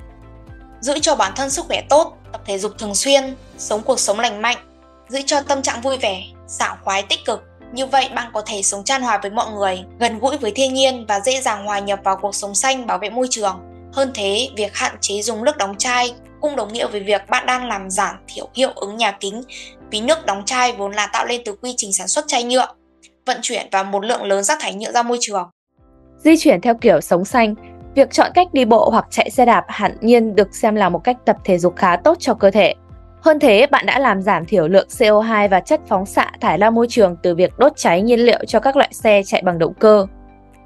Giữ 0.82 1.00
cho 1.00 1.16
bản 1.16 1.34
thân 1.36 1.50
sức 1.50 1.66
khỏe 1.66 1.82
tốt, 1.90 2.18
tập 2.32 2.42
thể 2.46 2.60
dục 2.60 2.72
thường 2.78 2.96
xuyên, 2.96 3.36
sống 3.58 3.82
cuộc 3.82 4.00
sống 4.00 4.20
lành 4.20 4.42
mạnh, 4.42 4.58
giữ 5.10 5.22
cho 5.26 5.42
tâm 5.42 5.62
trạng 5.62 5.82
vui 5.82 5.98
vẻ, 5.98 6.24
sảng 6.48 6.78
khoái 6.84 7.04
tích 7.04 7.26
cực. 7.26 7.44
Như 7.74 7.86
vậy 7.86 8.10
bạn 8.16 8.32
có 8.34 8.42
thể 8.42 8.62
sống 8.64 8.84
chan 8.84 9.02
hòa 9.02 9.20
với 9.22 9.32
mọi 9.32 9.52
người, 9.52 9.84
gần 10.00 10.20
gũi 10.20 10.38
với 10.38 10.52
thiên 10.52 10.74
nhiên 10.74 11.06
và 11.08 11.20
dễ 11.20 11.42
dàng 11.42 11.66
hòa 11.66 11.80
nhập 11.80 12.00
vào 12.04 12.18
cuộc 12.22 12.36
sống 12.36 12.56
xanh 12.56 12.88
bảo 12.88 12.98
vệ 12.98 13.10
môi 13.10 13.28
trường. 13.30 13.60
Hơn 13.94 14.12
thế, 14.16 14.50
việc 14.56 14.76
hạn 14.76 14.98
chế 15.02 15.22
dùng 15.22 15.44
nước 15.44 15.58
đóng 15.58 15.78
chai 15.78 16.14
cũng 16.42 16.56
đồng 16.56 16.74
nghĩa 16.74 16.88
với 16.88 17.00
việc 17.00 17.30
bạn 17.30 17.46
đang 17.46 17.68
làm 17.68 17.90
giảm 17.90 18.16
thiểu 18.28 18.50
hiệu 18.54 18.72
ứng 18.76 18.98
nhà 18.98 19.12
kính 19.12 19.44
vì 19.92 20.02
nước 20.02 20.26
đóng 20.26 20.46
chai 20.46 20.74
vốn 20.74 20.92
là 20.92 21.08
tạo 21.08 21.26
lên 21.26 21.42
từ 21.46 21.56
quy 21.62 21.74
trình 21.78 21.94
sản 21.94 22.08
xuất 22.08 22.26
chai 22.28 22.44
nhựa, 22.44 22.68
vận 23.26 23.38
chuyển 23.42 23.68
và 23.72 23.84
một 23.84 24.06
lượng 24.06 24.24
lớn 24.24 24.44
rác 24.44 24.60
thải 24.62 24.74
nhựa 24.74 24.92
ra 24.92 25.04
môi 25.04 25.18
trường. 25.22 25.50
Di 26.18 26.38
chuyển 26.38 26.62
theo 26.62 26.76
kiểu 26.76 27.02
sống 27.02 27.26
xanh, 27.26 27.56
việc 27.96 28.12
chọn 28.12 28.32
cách 28.34 28.48
đi 28.54 28.66
bộ 28.66 28.90
hoặc 28.90 29.06
chạy 29.10 29.30
xe 29.30 29.46
đạp 29.46 29.66
hẳn 29.68 29.98
nhiên 30.02 30.36
được 30.36 30.56
xem 30.56 30.76
là 30.76 30.90
một 30.90 31.04
cách 31.04 31.18
tập 31.26 31.38
thể 31.44 31.58
dục 31.58 31.76
khá 31.76 31.96
tốt 31.96 32.18
cho 32.20 32.34
cơ 32.34 32.52
thể. 32.52 32.74
Hơn 33.22 33.40
thế, 33.40 33.68
bạn 33.72 33.86
đã 33.86 34.00
làm 34.00 34.22
giảm 34.22 34.46
thiểu 34.46 34.68
lượng 34.68 34.88
CO2 34.98 35.50
và 35.50 35.60
chất 35.60 35.82
phóng 35.88 36.06
xạ 36.06 36.32
thải 36.42 36.58
ra 36.58 36.70
môi 36.70 36.88
trường 36.90 37.16
từ 37.24 37.36
việc 37.36 37.58
đốt 37.58 37.72
cháy 37.76 38.02
nhiên 38.02 38.20
liệu 38.20 38.40
cho 38.48 38.60
các 38.60 38.76
loại 38.76 38.90
xe 38.92 39.22
chạy 39.26 39.42
bằng 39.46 39.60
động 39.60 39.74
cơ. 39.74 40.06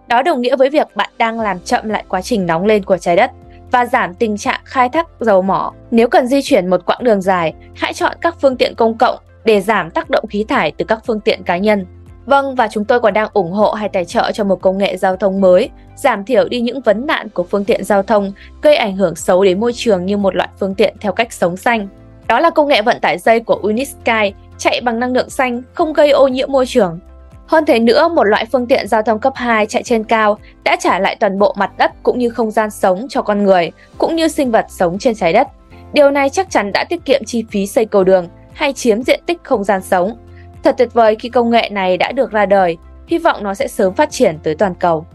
Đó 0.08 0.22
đồng 0.22 0.42
nghĩa 0.42 0.56
với 0.56 0.70
việc 0.70 0.88
bạn 0.96 1.10
đang 1.18 1.40
làm 1.40 1.60
chậm 1.60 1.90
lại 1.90 2.04
quá 2.08 2.22
trình 2.22 2.46
nóng 2.46 2.66
lên 2.66 2.84
của 2.84 2.98
trái 2.98 3.16
đất 3.16 3.32
và 3.72 3.86
giảm 3.86 4.14
tình 4.14 4.38
trạng 4.38 4.60
khai 4.64 4.90
thác 4.90 5.08
dầu 5.20 5.42
mỏ. 5.42 5.74
Nếu 5.92 6.08
cần 6.08 6.28
di 6.28 6.42
chuyển 6.42 6.68
một 6.68 6.86
quãng 6.86 7.04
đường 7.04 7.22
dài, 7.22 7.54
hãy 7.76 7.94
chọn 7.94 8.18
các 8.22 8.36
phương 8.42 8.58
tiện 8.58 8.76
công 8.76 8.98
cộng 8.98 9.20
để 9.46 9.62
giảm 9.62 9.92
tác 9.92 10.10
động 10.10 10.28
khí 10.30 10.46
thải 10.48 10.72
từ 10.78 10.86
các 10.86 11.00
phương 11.08 11.20
tiện 11.20 11.44
cá 11.44 11.58
nhân. 11.58 11.86
Vâng, 12.26 12.56
và 12.56 12.68
chúng 12.72 12.86
tôi 12.86 13.00
còn 13.00 13.14
đang 13.14 13.30
ủng 13.34 13.52
hộ 13.52 13.72
hay 13.72 13.90
tài 13.90 14.06
trợ 14.06 14.32
cho 14.32 14.44
một 14.44 14.62
công 14.62 14.78
nghệ 14.78 14.98
giao 14.98 15.16
thông 15.16 15.42
mới, 15.42 15.70
giảm 15.96 16.26
thiểu 16.26 16.48
đi 16.48 16.62
những 16.62 16.82
vấn 16.82 17.08
nạn 17.08 17.30
của 17.30 17.44
phương 17.44 17.66
tiện 17.66 17.84
giao 17.84 18.04
thông 18.04 18.32
gây 18.62 18.76
ảnh 18.76 18.98
hưởng 18.98 19.16
xấu 19.16 19.44
đến 19.44 19.60
môi 19.60 19.74
trường 19.74 20.06
như 20.06 20.18
một 20.18 20.36
loại 20.36 20.50
phương 20.60 20.76
tiện 20.76 20.96
theo 21.00 21.12
cách 21.12 21.34
sống 21.34 21.58
xanh. 21.58 21.88
Đó 22.28 22.40
là 22.40 22.50
công 22.50 22.68
nghệ 22.68 22.82
vận 22.82 23.00
tải 23.00 23.18
dây 23.18 23.40
của 23.40 23.60
Unisky, 23.64 24.34
chạy 24.58 24.82
bằng 24.82 25.00
năng 25.00 25.14
lượng 25.14 25.30
xanh, 25.30 25.62
không 25.74 25.94
gây 25.94 26.12
ô 26.12 26.28
nhiễm 26.28 26.52
môi 26.52 26.66
trường. 26.66 27.00
Hơn 27.48 27.66
thế 27.66 27.80
nữa, 27.80 28.08
một 28.08 28.24
loại 28.24 28.46
phương 28.52 28.68
tiện 28.68 28.88
giao 28.88 29.02
thông 29.02 29.20
cấp 29.20 29.34
2 29.36 29.66
chạy 29.66 29.84
trên 29.84 30.04
cao 30.04 30.38
đã 30.64 30.76
trả 30.80 31.00
lại 31.00 31.18
toàn 31.20 31.40
bộ 31.40 31.54
mặt 31.58 31.72
đất 31.78 31.92
cũng 32.04 32.20
như 32.20 32.30
không 32.30 32.52
gian 32.52 32.72
sống 32.72 33.08
cho 33.10 33.22
con 33.22 33.44
người, 33.44 33.72
cũng 33.98 34.16
như 34.16 34.28
sinh 34.28 34.52
vật 34.52 34.66
sống 34.70 35.00
trên 35.00 35.16
trái 35.16 35.34
đất. 35.34 35.48
Điều 35.94 36.12
này 36.12 36.30
chắc 36.30 36.50
chắn 36.50 36.72
đã 36.72 36.84
tiết 36.84 37.06
kiệm 37.06 37.24
chi 37.26 37.46
phí 37.52 37.68
xây 37.68 37.86
cầu 37.86 38.04
đường 38.04 38.28
hay 38.54 38.74
chiếm 38.74 39.04
diện 39.04 39.20
tích 39.26 39.40
không 39.44 39.64
gian 39.64 39.82
sống. 39.82 40.18
Thật 40.64 40.76
tuyệt 40.78 40.90
vời 40.94 41.16
khi 41.20 41.30
công 41.30 41.50
nghệ 41.50 41.70
này 41.72 41.98
đã 41.98 42.12
được 42.12 42.32
ra 42.32 42.46
đời, 42.46 42.78
hy 43.08 43.18
vọng 43.18 43.44
nó 43.44 43.54
sẽ 43.54 43.68
sớm 43.68 43.94
phát 43.94 44.12
triển 44.12 44.40
tới 44.44 44.56
toàn 44.56 44.76
cầu. 44.76 45.06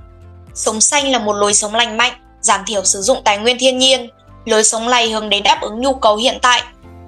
Sống 0.54 0.81
xanh 0.81 1.10
là 1.10 1.19
một 1.19 1.32
lối 1.32 1.54
sống 1.54 1.75
lành 1.75 1.96
mạnh, 1.96 2.12
giảm 2.40 2.60
thiểu 2.66 2.84
sử 2.84 3.00
dụng 3.00 3.19
tài 3.25 3.38
nguyên 3.38 3.56
thiên 3.58 3.78
nhiên. 3.78 4.08
Lối 4.44 4.64
sống 4.64 4.90
này 4.90 5.10
hướng 5.10 5.28
đến 5.28 5.43
đáp 5.43 5.58
ứng 5.60 5.81
nhu 5.81 5.94
cầu 5.94 6.16
hiện 6.16 6.38
tại 6.43 6.62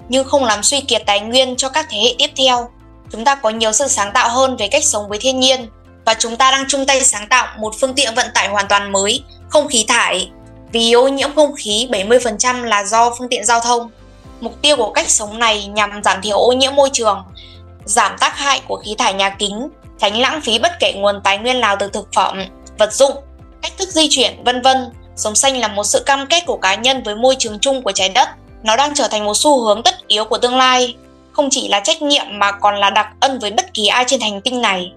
nhưng 0.09 0.25
không 0.25 0.45
làm 0.45 0.63
suy 0.63 0.81
kiệt 0.81 1.03
tài 1.07 1.21
nguyên 1.21 1.57
cho 1.57 1.69
các 1.69 1.87
thế 1.91 1.99
hệ 1.99 2.15
tiếp 2.19 2.31
theo. 2.37 2.69
Chúng 3.13 3.25
ta 3.25 3.35
có 3.35 3.51
nhiều 3.51 3.73
sự 3.73 3.89
sáng 3.89 4.13
tạo 4.15 4.29
hơn 4.29 4.57
về 4.57 4.69
cách 4.69 4.85
sống 4.85 5.09
với 5.09 5.19
thiên 5.19 5.41
nhiên 5.41 5.67
và 6.05 6.15
chúng 6.19 6.37
ta 6.37 6.51
đang 6.51 6.65
chung 6.69 6.87
tay 6.87 7.01
sáng 7.01 7.29
tạo 7.29 7.47
một 7.59 7.75
phương 7.81 7.95
tiện 7.95 8.15
vận 8.15 8.27
tải 8.35 8.49
hoàn 8.49 8.69
toàn 8.69 8.93
mới, 8.93 9.23
không 9.49 9.69
khí 9.69 9.85
thải. 9.89 10.31
Vì 10.73 10.93
ô 10.93 11.09
nhiễm 11.09 11.35
không 11.35 11.55
khí 11.59 11.89
70% 11.91 12.65
là 12.65 12.85
do 12.85 13.15
phương 13.19 13.29
tiện 13.29 13.45
giao 13.45 13.61
thông. 13.61 13.91
Mục 14.41 14.63
tiêu 14.63 14.77
của 14.77 14.93
cách 14.93 15.11
sống 15.11 15.39
này 15.39 15.67
nhằm 15.67 16.03
giảm 16.05 16.23
thiểu 16.23 16.39
ô 16.39 16.53
nhiễm 16.53 16.75
môi 16.75 16.91
trường, 16.93 17.25
giảm 17.89 18.17
tác 18.21 18.39
hại 18.39 18.61
của 18.69 18.77
khí 18.77 18.95
thải 18.99 19.15
nhà 19.15 19.31
kính, 19.31 19.69
tránh 19.99 20.19
lãng 20.21 20.41
phí 20.41 20.59
bất 20.59 20.73
kể 20.81 20.93
nguồn 20.97 21.21
tài 21.25 21.39
nguyên 21.39 21.61
nào 21.61 21.77
từ 21.79 21.89
thực 21.93 22.09
phẩm, 22.15 22.45
vật 22.79 22.93
dụng, 22.93 23.13
cách 23.63 23.73
thức 23.79 23.89
di 23.89 24.07
chuyển, 24.11 24.45
vân 24.45 24.63
vân. 24.63 24.77
Sống 25.17 25.35
xanh 25.35 25.57
là 25.57 25.69
một 25.69 25.85
sự 25.85 26.03
cam 26.07 26.27
kết 26.27 26.47
của 26.47 26.57
cá 26.57 26.75
nhân 26.75 27.03
với 27.03 27.17
môi 27.17 27.37
trường 27.39 27.59
chung 27.59 27.83
của 27.83 27.93
trái 27.93 28.09
đất 28.09 28.29
nó 28.63 28.77
đang 28.77 28.95
trở 28.95 29.09
thành 29.11 29.25
một 29.25 29.37
xu 29.37 29.65
hướng 29.65 29.83
tất 29.83 29.95
yếu 30.09 30.25
của 30.25 30.39
tương 30.39 30.57
lai, 30.57 30.97
không 31.33 31.49
chỉ 31.51 31.69
là 31.69 31.81
trách 31.81 32.03
nhiệm 32.03 32.27
mà 32.33 32.53
còn 32.53 32.77
là 32.77 32.91
đặc 32.91 33.07
ân 33.21 33.39
với 33.39 33.51
bất 33.51 33.75
kỳ 33.75 33.87
ai 33.87 34.05
trên 34.07 34.21
hành 34.21 34.41
tinh 34.41 34.61
này. 34.61 34.93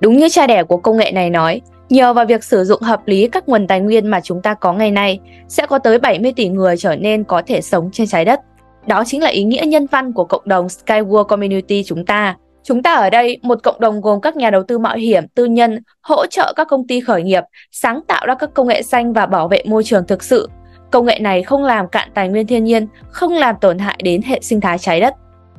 Đúng 0.00 0.16
như 0.16 0.28
cha 0.28 0.46
đẻ 0.46 0.62
của 0.62 0.76
công 0.76 0.96
nghệ 0.96 1.10
này 1.12 1.30
nói, 1.30 1.60
nhờ 1.88 2.12
vào 2.12 2.24
việc 2.26 2.44
sử 2.44 2.64
dụng 2.64 2.82
hợp 2.82 3.00
lý 3.06 3.28
các 3.32 3.48
nguồn 3.48 3.66
tài 3.66 3.80
nguyên 3.80 4.06
mà 4.06 4.20
chúng 4.20 4.42
ta 4.42 4.54
có 4.54 4.72
ngày 4.72 4.90
nay, 4.90 5.20
sẽ 5.48 5.66
có 5.66 5.78
tới 5.78 5.98
70 5.98 6.32
tỷ 6.36 6.48
người 6.48 6.76
trở 6.76 6.96
nên 6.96 7.24
có 7.24 7.42
thể 7.46 7.60
sống 7.60 7.90
trên 7.92 8.06
trái 8.06 8.24
đất. 8.24 8.40
Đó 8.86 9.04
chính 9.06 9.22
là 9.22 9.28
ý 9.28 9.44
nghĩa 9.44 9.64
nhân 9.66 9.86
văn 9.86 10.12
của 10.12 10.24
cộng 10.24 10.42
đồng 10.44 10.66
Skyward 10.66 11.24
Community 11.24 11.82
chúng 11.86 12.06
ta. 12.06 12.36
Chúng 12.62 12.82
ta 12.82 12.94
ở 12.94 13.10
đây, 13.10 13.38
một 13.42 13.58
cộng 13.62 13.80
đồng 13.80 14.00
gồm 14.00 14.20
các 14.20 14.36
nhà 14.36 14.50
đầu 14.50 14.62
tư 14.62 14.78
mạo 14.78 14.96
hiểm, 14.96 15.28
tư 15.28 15.44
nhân, 15.44 15.82
hỗ 16.02 16.26
trợ 16.26 16.52
các 16.56 16.68
công 16.68 16.86
ty 16.86 17.00
khởi 17.00 17.22
nghiệp, 17.22 17.44
sáng 17.72 18.00
tạo 18.08 18.26
ra 18.26 18.34
các 18.34 18.50
công 18.54 18.68
nghệ 18.68 18.82
xanh 18.82 19.12
và 19.12 19.26
bảo 19.26 19.48
vệ 19.48 19.62
môi 19.66 19.84
trường 19.84 20.06
thực 20.06 20.22
sự 20.22 20.48
Công 20.90 21.06
nghệ 21.06 21.18
này 21.20 21.42
không 21.42 21.64
làm 21.64 21.88
cạn 21.88 22.08
tài 22.14 22.28
nguyên 22.28 22.46
thiên 22.46 22.64
nhiên, 22.64 22.86
không 23.10 23.32
làm 23.32 23.56
tổn 23.60 23.78
hại 23.78 23.98
đến 24.02 24.22
hệ 24.22 24.38
sinh 24.42 24.60
thái 24.60 24.78
trái 24.78 25.00
đất. 25.00 25.14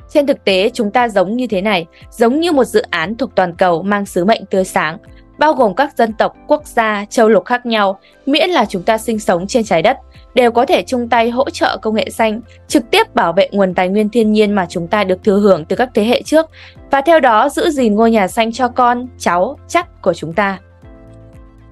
Trên 0.08 0.26
thực 0.26 0.44
tế, 0.44 0.70
chúng 0.74 0.90
ta 0.90 1.08
giống 1.08 1.36
như 1.36 1.46
thế 1.46 1.60
này, 1.60 1.86
giống 2.10 2.40
như 2.40 2.52
một 2.52 2.64
dự 2.64 2.82
án 2.90 3.16
thuộc 3.16 3.30
toàn 3.34 3.54
cầu 3.54 3.82
mang 3.82 4.06
sứ 4.06 4.24
mệnh 4.24 4.46
tươi 4.46 4.64
sáng, 4.64 4.98
bao 5.38 5.52
gồm 5.52 5.74
các 5.74 5.96
dân 5.96 6.12
tộc, 6.12 6.36
quốc 6.46 6.66
gia, 6.66 7.04
châu 7.10 7.28
lục 7.28 7.44
khác 7.44 7.66
nhau, 7.66 7.98
miễn 8.26 8.50
là 8.50 8.64
chúng 8.64 8.82
ta 8.82 8.98
sinh 8.98 9.18
sống 9.18 9.46
trên 9.46 9.64
trái 9.64 9.82
đất, 9.82 9.96
đều 10.34 10.52
có 10.52 10.66
thể 10.66 10.82
chung 10.86 11.08
tay 11.08 11.30
hỗ 11.30 11.50
trợ 11.50 11.76
công 11.82 11.94
nghệ 11.94 12.10
xanh, 12.10 12.40
trực 12.68 12.90
tiếp 12.90 13.14
bảo 13.14 13.32
vệ 13.32 13.48
nguồn 13.52 13.74
tài 13.74 13.88
nguyên 13.88 14.08
thiên 14.08 14.32
nhiên 14.32 14.52
mà 14.52 14.66
chúng 14.68 14.88
ta 14.88 15.04
được 15.04 15.24
thừa 15.24 15.38
hưởng 15.38 15.64
từ 15.64 15.76
các 15.76 15.88
thế 15.94 16.04
hệ 16.04 16.22
trước 16.22 16.46
và 16.90 17.00
theo 17.00 17.20
đó 17.20 17.48
giữ 17.48 17.70
gìn 17.70 17.94
ngôi 17.94 18.10
nhà 18.10 18.28
xanh 18.28 18.52
cho 18.52 18.68
con, 18.68 19.06
cháu, 19.18 19.58
chắc 19.68 20.02
của 20.02 20.14
chúng 20.14 20.32
ta. 20.32 20.58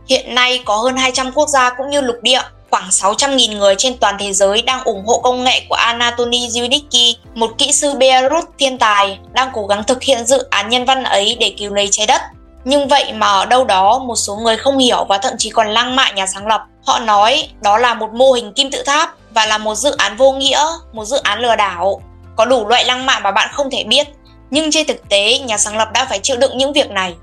Hiện 0.08 0.34
nay 0.34 0.62
có 0.64 0.76
hơn 0.76 0.96
200 0.96 1.32
quốc 1.34 1.48
gia 1.48 1.70
cũng 1.70 1.90
như 1.90 2.00
lục 2.00 2.16
địa 2.22 2.40
Khoảng 2.70 2.88
600.000 2.88 3.58
người 3.58 3.74
trên 3.78 3.98
toàn 3.98 4.16
thế 4.20 4.32
giới 4.32 4.62
đang 4.62 4.84
ủng 4.84 5.06
hộ 5.06 5.18
công 5.18 5.44
nghệ 5.44 5.62
của 5.68 5.74
Anatoly 5.74 6.48
Zwinicki, 6.48 7.14
một 7.34 7.50
kỹ 7.58 7.72
sư 7.72 7.94
beirut 7.94 8.44
thiên 8.58 8.78
tài, 8.78 9.18
đang 9.32 9.48
cố 9.52 9.66
gắng 9.66 9.84
thực 9.84 10.02
hiện 10.02 10.26
dự 10.26 10.46
án 10.50 10.68
nhân 10.68 10.84
văn 10.84 11.04
ấy 11.04 11.36
để 11.40 11.54
cứu 11.58 11.74
lấy 11.74 11.88
trái 11.90 12.06
đất. 12.06 12.20
Nhưng 12.64 12.88
vậy 12.88 13.12
mà 13.12 13.26
ở 13.26 13.46
đâu 13.46 13.64
đó 13.64 13.98
một 13.98 14.16
số 14.16 14.36
người 14.36 14.56
không 14.56 14.78
hiểu 14.78 15.04
và 15.08 15.18
thậm 15.18 15.32
chí 15.38 15.50
còn 15.50 15.68
lăng 15.68 15.96
mạ 15.96 16.10
nhà 16.10 16.26
sáng 16.26 16.46
lập. 16.46 16.60
Họ 16.86 16.98
nói 16.98 17.48
đó 17.62 17.78
là 17.78 17.94
một 17.94 18.12
mô 18.12 18.32
hình 18.32 18.52
kim 18.52 18.70
tự 18.70 18.82
tháp 18.86 19.14
và 19.34 19.46
là 19.46 19.58
một 19.58 19.74
dự 19.74 19.90
án 19.96 20.16
vô 20.16 20.32
nghĩa, 20.32 20.64
một 20.92 21.04
dự 21.04 21.16
án 21.22 21.40
lừa 21.40 21.56
đảo. 21.56 22.02
Có 22.36 22.44
đủ 22.44 22.68
loại 22.68 22.84
lăng 22.84 23.06
mạ 23.06 23.18
mà 23.18 23.30
bạn 23.30 23.48
không 23.52 23.70
thể 23.70 23.84
biết, 23.84 24.08
nhưng 24.50 24.70
trên 24.70 24.86
thực 24.86 25.08
tế 25.08 25.38
nhà 25.38 25.58
sáng 25.58 25.76
lập 25.76 25.88
đã 25.94 26.04
phải 26.04 26.18
chịu 26.22 26.36
đựng 26.36 26.58
những 26.58 26.72
việc 26.72 26.90
này. 26.90 27.14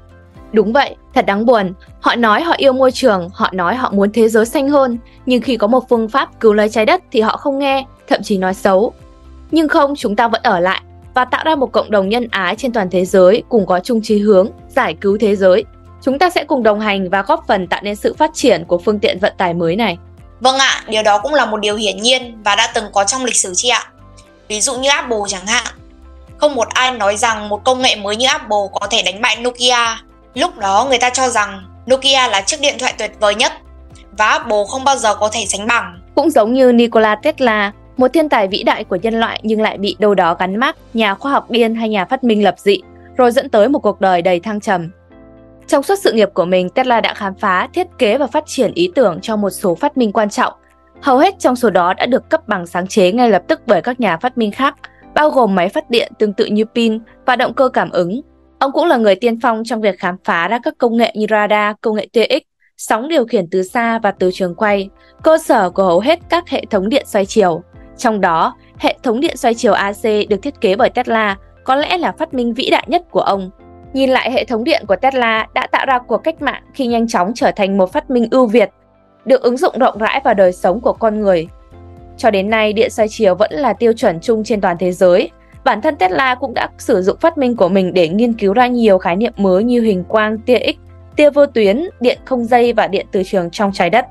Đúng 0.51 0.74
vậy, 0.74 0.96
thật 1.13 1.25
đáng 1.25 1.46
buồn. 1.46 1.74
Họ 2.01 2.15
nói 2.15 2.41
họ 2.41 2.53
yêu 2.58 2.74
môi 2.74 2.91
trường, 2.91 3.29
họ 3.34 3.50
nói 3.51 3.75
họ 3.75 3.91
muốn 3.91 4.12
thế 4.13 4.29
giới 4.29 4.46
xanh 4.46 4.70
hơn, 4.70 4.98
nhưng 5.25 5.41
khi 5.41 5.58
có 5.58 5.67
một 5.67 5.89
phương 5.89 6.10
pháp 6.10 6.39
cứu 6.39 6.53
lấy 6.53 6.70
trái 6.70 6.86
đất 6.86 7.03
thì 7.12 7.22
họ 7.22 7.38
không 7.38 7.60
nghe, 7.60 7.86
thậm 8.08 8.24
chí 8.24 8.38
nói 8.38 8.53
xấu. 8.53 8.94
Nhưng 9.51 9.67
không, 9.67 9.96
chúng 9.96 10.15
ta 10.15 10.27
vẫn 10.27 10.41
ở 10.44 10.60
lại 10.60 10.82
và 11.17 11.25
tạo 11.25 11.43
ra 11.45 11.55
một 11.55 11.71
cộng 11.71 11.91
đồng 11.91 12.09
nhân 12.09 12.27
ái 12.31 12.55
trên 12.55 12.74
toàn 12.74 12.89
thế 12.89 13.05
giới 13.05 13.43
cùng 13.50 13.65
có 13.65 13.79
chung 13.79 14.00
chí 14.03 14.19
hướng, 14.19 14.50
giải 14.69 14.95
cứu 15.01 15.17
thế 15.21 15.36
giới. 15.36 15.65
Chúng 16.01 16.19
ta 16.19 16.29
sẽ 16.29 16.43
cùng 16.43 16.63
đồng 16.63 16.79
hành 16.79 17.09
và 17.09 17.21
góp 17.21 17.43
phần 17.47 17.67
tạo 17.67 17.81
nên 17.83 17.95
sự 17.95 18.15
phát 18.17 18.31
triển 18.33 18.65
của 18.65 18.77
phương 18.77 19.00
tiện 19.00 19.19
vận 19.19 19.33
tải 19.38 19.53
mới 19.53 19.75
này. 19.75 19.97
Vâng 20.39 20.57
ạ, 20.57 20.83
điều 20.88 21.03
đó 21.03 21.17
cũng 21.17 21.33
là 21.33 21.45
một 21.45 21.57
điều 21.57 21.75
hiển 21.75 21.97
nhiên 21.97 22.43
và 22.43 22.55
đã 22.55 22.71
từng 22.74 22.86
có 22.93 23.03
trong 23.03 23.25
lịch 23.25 23.36
sử 23.36 23.53
chị 23.55 23.69
ạ. 23.69 23.83
Ví 24.47 24.62
dụ 24.62 24.75
như 24.79 24.89
Apple 24.89 25.17
chẳng 25.27 25.45
hạn. 25.45 25.65
Không 26.38 26.55
một 26.55 26.67
ai 26.69 26.91
nói 26.91 27.17
rằng 27.17 27.50
một 27.50 27.63
công 27.63 27.81
nghệ 27.81 27.95
mới 27.95 28.15
như 28.15 28.27
Apple 28.27 28.67
có 28.81 28.88
thể 28.89 29.01
đánh 29.01 29.21
bại 29.21 29.38
Nokia. 29.41 29.97
Lúc 30.33 30.57
đó 30.57 30.86
người 30.89 30.97
ta 30.97 31.09
cho 31.09 31.29
rằng 31.29 31.63
Nokia 31.91 32.27
là 32.27 32.41
chiếc 32.41 32.62
điện 32.62 32.75
thoại 32.79 32.93
tuyệt 32.97 33.12
vời 33.19 33.36
nhất 33.36 33.53
và 34.17 34.27
Apple 34.27 34.63
không 34.69 34.83
bao 34.83 34.97
giờ 34.97 35.15
có 35.15 35.29
thể 35.33 35.45
sánh 35.45 35.67
bằng. 35.67 36.00
Cũng 36.15 36.29
giống 36.29 36.53
như 36.53 36.71
Nikola 36.71 37.15
Tesla, 37.15 37.71
một 37.98 38.08
thiên 38.13 38.30
tài 38.30 38.48
vĩ 38.48 38.63
đại 38.63 38.84
của 38.84 38.96
nhân 38.96 39.13
loại 39.13 39.39
nhưng 39.44 39.62
lại 39.62 39.77
bị 39.77 39.96
đâu 40.00 40.16
đó 40.16 40.36
gắn 40.39 40.56
mác 40.56 40.77
nhà 40.94 41.16
khoa 41.16 41.32
học 41.32 41.51
điên 41.51 41.75
hay 41.75 41.89
nhà 41.89 42.06
phát 42.06 42.24
minh 42.24 42.44
lập 42.44 42.56
dị, 42.58 42.82
rồi 43.18 43.32
dẫn 43.32 43.50
tới 43.50 43.70
một 43.70 43.80
cuộc 43.80 44.01
đời 44.01 44.22
đầy 44.22 44.39
thăng 44.39 44.60
trầm. 44.60 44.89
Trong 45.68 45.84
suốt 45.84 46.00
sự 46.00 46.12
nghiệp 46.13 46.30
của 46.34 46.46
mình, 46.46 46.70
Tesla 46.70 47.01
đã 47.01 47.13
khám 47.13 47.36
phá, 47.36 47.70
thiết 47.74 47.88
kế 47.98 48.18
và 48.18 48.27
phát 48.27 48.44
triển 48.48 48.72
ý 48.74 48.92
tưởng 48.96 49.20
cho 49.22 49.36
một 49.36 49.50
số 49.50 49.75
phát 49.75 49.98
minh 49.98 50.12
quan 50.12 50.30
trọng. 50.30 50.54
Hầu 51.01 51.18
hết 51.18 51.39
trong 51.39 51.56
số 51.56 51.70
đó 51.70 51.94
đã 51.94 52.06
được 52.06 52.30
cấp 52.30 52.48
bằng 52.48 52.68
sáng 52.68 52.88
chế 52.88 53.12
ngay 53.12 53.30
lập 53.30 53.44
tức 53.48 53.62
bởi 53.66 53.82
các 53.82 54.00
nhà 54.00 54.18
phát 54.18 54.38
minh 54.38 54.51
khác, 54.51 54.75
bao 55.13 55.30
gồm 55.30 55.56
máy 55.56 55.70
phát 55.70 55.89
điện 55.89 56.12
tương 56.20 56.34
tự 56.34 56.46
như 56.46 56.66
pin 56.75 57.00
và 57.25 57.36
động 57.36 57.54
cơ 57.54 57.70
cảm 57.70 57.89
ứng. 57.89 58.22
Ông 58.60 58.72
cũng 58.72 58.86
là 58.86 58.98
người 58.98 59.16
tiên 59.16 59.39
phong 59.42 59.63
trong 59.66 59.82
việc 59.82 60.00
khám 60.00 60.16
phá 60.24 60.48
ra 60.48 60.60
các 60.63 60.74
công 60.77 60.98
nghệ 60.98 61.12
như 61.16 61.25
radar, 61.30 61.75
công 61.82 61.96
nghệ 61.96 62.08
TX, 62.13 62.42
sóng 62.77 63.08
điều 63.08 63.25
khiển 63.25 63.48
từ 63.51 63.63
xa 63.63 64.00
và 64.00 64.12
từ 64.12 64.30
trường 64.34 64.56
quay, 64.56 64.89
cơ 65.24 65.38
sở 65.38 65.70
của 65.70 65.84
hầu 65.84 66.00
hết 66.00 66.20
các 66.30 66.50
hệ 66.50 66.63
thống 66.70 66.89
điện 66.89 67.06
xoay 67.08 67.25
chiều. 67.25 67.62
Trong 67.98 68.22
đó, 68.22 68.56
hệ 68.77 68.96
thống 69.04 69.20
điện 69.20 69.38
xoay 69.38 69.54
chiều 69.54 69.74
AC 69.74 70.04
được 70.30 70.38
thiết 70.44 70.62
kế 70.62 70.75
bởi 70.75 70.89
Tesla 70.89 71.38
có 71.63 71.75
lẽ 71.75 71.98
là 71.98 72.12
phát 72.12 72.34
minh 72.34 72.54
vĩ 72.54 72.70
đại 72.70 72.86
nhất 72.88 73.04
của 73.12 73.20
ông. 73.22 73.50
Nhìn 73.94 74.10
lại 74.10 74.32
hệ 74.32 74.46
thống 74.46 74.63
điện 74.63 74.84
của 74.88 74.96
Tesla 74.96 75.48
đã 75.54 75.68
tạo 75.68 75.86
ra 75.86 76.00
cuộc 76.00 76.18
cách 76.18 76.42
mạng 76.42 76.63
khi 76.74 76.88
nhanh 76.88 77.08
chóng 77.08 77.32
trở 77.36 77.51
thành 77.56 77.77
một 77.77 77.92
phát 77.94 78.10
minh 78.10 78.27
ưu 78.32 78.48
việt, 78.48 78.70
được 79.25 79.42
ứng 79.42 79.58
dụng 79.58 79.80
rộng 79.80 79.98
rãi 79.98 80.22
vào 80.24 80.34
đời 80.34 80.51
sống 80.51 80.82
của 80.82 80.94
con 80.94 81.22
người. 81.22 81.48
Cho 82.18 82.32
đến 82.32 82.50
nay, 82.50 82.74
điện 82.74 82.89
xoay 82.89 83.08
chiều 83.10 83.36
vẫn 83.36 83.51
là 83.54 83.74
tiêu 83.74 83.94
chuẩn 83.94 84.20
chung 84.20 84.44
trên 84.44 84.62
toàn 84.62 84.77
thế 84.80 84.92
giới. 84.92 85.30
Bản 85.63 85.82
thân 85.82 85.96
Tesla 85.96 86.36
cũng 86.36 86.54
đã 86.54 86.70
sử 86.77 87.01
dụng 87.01 87.18
phát 87.20 87.38
minh 87.38 87.56
của 87.56 87.70
mình 87.70 87.94
để 87.94 88.08
nghiên 88.10 88.34
cứu 88.34 88.54
ra 88.54 88.68
nhiều 88.68 88.98
khái 88.98 89.16
niệm 89.16 89.34
mới 89.38 89.63
như 89.63 89.82
hình 89.82 90.04
quang, 90.04 90.39
tia 90.39 90.60
X, 90.60 90.75
tia 91.16 91.30
vô 91.30 91.46
tuyến, 91.46 91.84
điện 92.00 92.18
không 92.25 92.46
dây 92.46 92.74
và 92.74 92.88
điện 92.88 93.06
từ 93.12 93.24
trường 93.24 93.50
trong 93.50 93.72
trái 93.74 93.89
đất. 93.89 94.06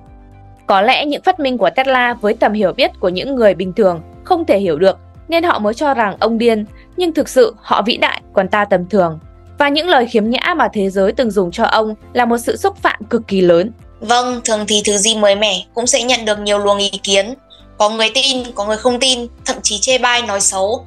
Có 0.66 0.80
lẽ 0.80 1.06
những 1.06 1.22
phát 1.22 1.40
minh 1.40 1.58
của 1.58 1.70
Tesla 1.70 2.14
với 2.14 2.34
tầm 2.34 2.52
hiểu 2.52 2.72
biết 2.72 2.90
của 3.00 3.08
những 3.08 3.34
người 3.34 3.54
bình 3.54 3.72
thường 3.72 4.00
không 4.24 4.44
thể 4.44 4.58
hiểu 4.58 4.78
được 4.78 4.98
nên 5.28 5.44
họ 5.44 5.58
mới 5.58 5.74
cho 5.74 5.94
rằng 5.94 6.16
ông 6.20 6.38
điên, 6.38 6.64
nhưng 6.96 7.12
thực 7.12 7.28
sự 7.28 7.54
họ 7.60 7.82
vĩ 7.82 7.96
đại 7.96 8.22
còn 8.32 8.48
ta 8.48 8.64
tầm 8.64 8.88
thường. 8.88 9.18
Và 9.58 9.68
những 9.68 9.88
lời 9.88 10.06
khiếm 10.06 10.30
nhã 10.30 10.54
mà 10.56 10.68
thế 10.72 10.90
giới 10.90 11.12
từng 11.12 11.30
dùng 11.30 11.50
cho 11.50 11.64
ông 11.64 11.94
là 12.12 12.24
một 12.24 12.38
sự 12.38 12.56
xúc 12.56 12.76
phạm 12.82 13.04
cực 13.10 13.22
kỳ 13.28 13.40
lớn. 13.40 13.72
Vâng, 14.00 14.40
thường 14.44 14.64
thì 14.68 14.82
thứ 14.84 14.96
gì 14.96 15.14
mới 15.14 15.36
mẻ 15.36 15.64
cũng 15.74 15.86
sẽ 15.86 16.02
nhận 16.02 16.24
được 16.24 16.38
nhiều 16.38 16.58
luồng 16.58 16.78
ý 16.78 16.90
kiến. 17.02 17.34
Có 17.78 17.90
người 17.90 18.10
tin, 18.14 18.52
có 18.54 18.66
người 18.66 18.76
không 18.76 19.00
tin, 19.00 19.26
thậm 19.44 19.56
chí 19.62 19.78
chê 19.78 19.98
bai 19.98 20.22
nói 20.22 20.40
xấu. 20.40 20.86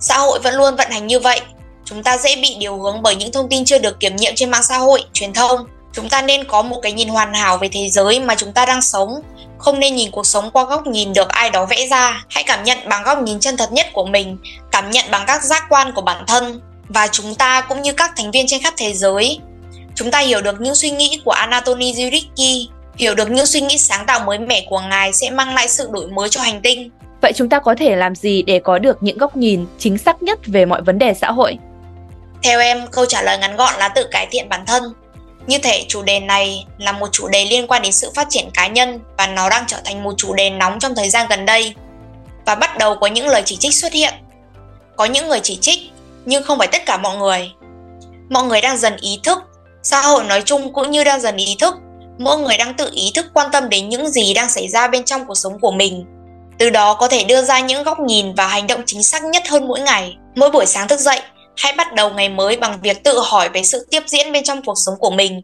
Xã 0.00 0.18
hội 0.18 0.40
vẫn 0.42 0.54
luôn 0.54 0.76
vận 0.76 0.90
hành 0.90 1.06
như 1.06 1.20
vậy. 1.20 1.40
Chúng 1.84 2.02
ta 2.02 2.18
dễ 2.18 2.36
bị 2.42 2.56
điều 2.60 2.76
hướng 2.76 3.02
bởi 3.02 3.16
những 3.16 3.32
thông 3.32 3.48
tin 3.48 3.64
chưa 3.64 3.78
được 3.78 4.00
kiểm 4.00 4.16
nghiệm 4.16 4.32
trên 4.36 4.50
mạng 4.50 4.62
xã 4.62 4.78
hội, 4.78 5.04
truyền 5.12 5.32
thông 5.32 5.60
chúng 5.92 6.08
ta 6.08 6.22
nên 6.22 6.44
có 6.44 6.62
một 6.62 6.80
cái 6.82 6.92
nhìn 6.92 7.08
hoàn 7.08 7.34
hảo 7.34 7.58
về 7.58 7.68
thế 7.72 7.88
giới 7.88 8.20
mà 8.20 8.34
chúng 8.34 8.52
ta 8.52 8.66
đang 8.66 8.82
sống. 8.82 9.22
Không 9.58 9.80
nên 9.80 9.96
nhìn 9.96 10.10
cuộc 10.10 10.26
sống 10.26 10.50
qua 10.50 10.64
góc 10.64 10.86
nhìn 10.86 11.12
được 11.12 11.28
ai 11.28 11.50
đó 11.50 11.66
vẽ 11.66 11.86
ra. 11.86 12.24
Hãy 12.28 12.44
cảm 12.44 12.64
nhận 12.64 12.78
bằng 12.88 13.02
góc 13.02 13.22
nhìn 13.22 13.40
chân 13.40 13.56
thật 13.56 13.72
nhất 13.72 13.86
của 13.92 14.06
mình 14.06 14.38
cảm 14.72 14.90
nhận 14.90 15.04
bằng 15.10 15.24
các 15.26 15.44
giác 15.44 15.64
quan 15.68 15.92
của 15.92 16.02
bản 16.02 16.24
thân 16.26 16.60
và 16.88 17.08
chúng 17.12 17.34
ta 17.34 17.60
cũng 17.60 17.82
như 17.82 17.92
các 17.92 18.12
thành 18.16 18.30
viên 18.30 18.46
trên 18.46 18.62
khắp 18.62 18.74
thế 18.76 18.92
giới. 18.92 19.38
Chúng 19.94 20.10
ta 20.10 20.18
hiểu 20.18 20.42
được 20.42 20.60
những 20.60 20.74
suy 20.74 20.90
nghĩ 20.90 21.20
của 21.24 21.30
Anatoly 21.30 21.92
Zuricki 21.92 22.66
hiểu 22.96 23.14
được 23.14 23.30
những 23.30 23.46
suy 23.46 23.60
nghĩ 23.60 23.78
sáng 23.78 24.06
tạo 24.06 24.20
mới 24.20 24.38
mẻ 24.38 24.66
của 24.68 24.80
ngài 24.80 25.12
sẽ 25.12 25.30
mang 25.30 25.54
lại 25.54 25.68
sự 25.68 25.88
đổi 25.92 26.06
mới 26.06 26.28
cho 26.28 26.40
hành 26.40 26.60
tinh. 26.62 26.90
Vậy 27.22 27.32
chúng 27.36 27.48
ta 27.48 27.58
có 27.58 27.74
thể 27.78 27.96
làm 27.96 28.14
gì 28.14 28.42
để 28.42 28.60
có 28.64 28.78
được 28.78 29.02
những 29.02 29.18
góc 29.18 29.36
nhìn 29.36 29.66
chính 29.78 29.98
xác 29.98 30.22
nhất 30.22 30.38
về 30.46 30.64
mọi 30.64 30.82
vấn 30.82 30.98
đề 30.98 31.14
xã 31.14 31.30
hội? 31.30 31.58
Theo 32.42 32.60
em 32.60 32.86
câu 32.86 33.06
trả 33.06 33.22
lời 33.22 33.38
ngắn 33.38 33.56
gọn 33.56 33.74
là 33.78 33.88
tự 33.88 34.06
cải 34.10 34.26
thiện 34.30 34.48
bản 34.48 34.66
thân 34.66 34.82
như 35.46 35.58
thể 35.58 35.84
chủ 35.88 36.02
đề 36.02 36.20
này 36.20 36.66
là 36.78 36.92
một 36.92 37.08
chủ 37.12 37.28
đề 37.28 37.44
liên 37.44 37.66
quan 37.66 37.82
đến 37.82 37.92
sự 37.92 38.10
phát 38.14 38.26
triển 38.30 38.50
cá 38.54 38.66
nhân 38.66 39.00
và 39.18 39.26
nó 39.26 39.48
đang 39.48 39.64
trở 39.66 39.76
thành 39.84 40.02
một 40.02 40.14
chủ 40.16 40.34
đề 40.34 40.50
nóng 40.50 40.78
trong 40.78 40.94
thời 40.94 41.10
gian 41.10 41.26
gần 41.30 41.46
đây. 41.46 41.74
Và 42.46 42.54
bắt 42.54 42.78
đầu 42.78 42.96
có 43.00 43.06
những 43.06 43.28
lời 43.28 43.42
chỉ 43.44 43.56
trích 43.56 43.74
xuất 43.74 43.92
hiện. 43.92 44.14
Có 44.96 45.04
những 45.04 45.28
người 45.28 45.40
chỉ 45.42 45.58
trích, 45.60 45.80
nhưng 46.24 46.42
không 46.42 46.58
phải 46.58 46.68
tất 46.68 46.86
cả 46.86 46.96
mọi 46.96 47.16
người. 47.16 47.50
Mọi 48.30 48.44
người 48.44 48.60
đang 48.60 48.78
dần 48.78 48.96
ý 48.96 49.20
thức, 49.22 49.38
xã 49.82 50.00
hội 50.00 50.24
nói 50.24 50.42
chung 50.44 50.72
cũng 50.72 50.90
như 50.90 51.04
đang 51.04 51.20
dần 51.20 51.36
ý 51.36 51.56
thức, 51.60 51.74
mỗi 52.18 52.38
người 52.38 52.56
đang 52.56 52.74
tự 52.74 52.90
ý 52.92 53.10
thức 53.14 53.26
quan 53.34 53.48
tâm 53.52 53.68
đến 53.68 53.88
những 53.88 54.10
gì 54.10 54.34
đang 54.34 54.50
xảy 54.50 54.68
ra 54.68 54.88
bên 54.88 55.04
trong 55.04 55.24
cuộc 55.26 55.34
sống 55.34 55.60
của 55.60 55.70
mình. 55.70 56.04
Từ 56.58 56.70
đó 56.70 56.94
có 56.94 57.08
thể 57.08 57.24
đưa 57.24 57.42
ra 57.42 57.60
những 57.60 57.82
góc 57.82 58.00
nhìn 58.00 58.34
và 58.34 58.46
hành 58.46 58.66
động 58.66 58.82
chính 58.86 59.02
xác 59.02 59.24
nhất 59.24 59.42
hơn 59.48 59.68
mỗi 59.68 59.80
ngày. 59.80 60.16
Mỗi 60.36 60.50
buổi 60.50 60.66
sáng 60.66 60.88
thức 60.88 61.00
dậy, 61.00 61.20
Hãy 61.56 61.72
bắt 61.72 61.94
đầu 61.94 62.10
ngày 62.10 62.28
mới 62.28 62.56
bằng 62.56 62.80
việc 62.82 63.04
tự 63.04 63.20
hỏi 63.24 63.48
về 63.48 63.62
sự 63.62 63.86
tiếp 63.90 64.02
diễn 64.06 64.32
bên 64.32 64.44
trong 64.44 64.62
cuộc 64.62 64.74
sống 64.86 64.94
của 64.98 65.10
mình. 65.10 65.42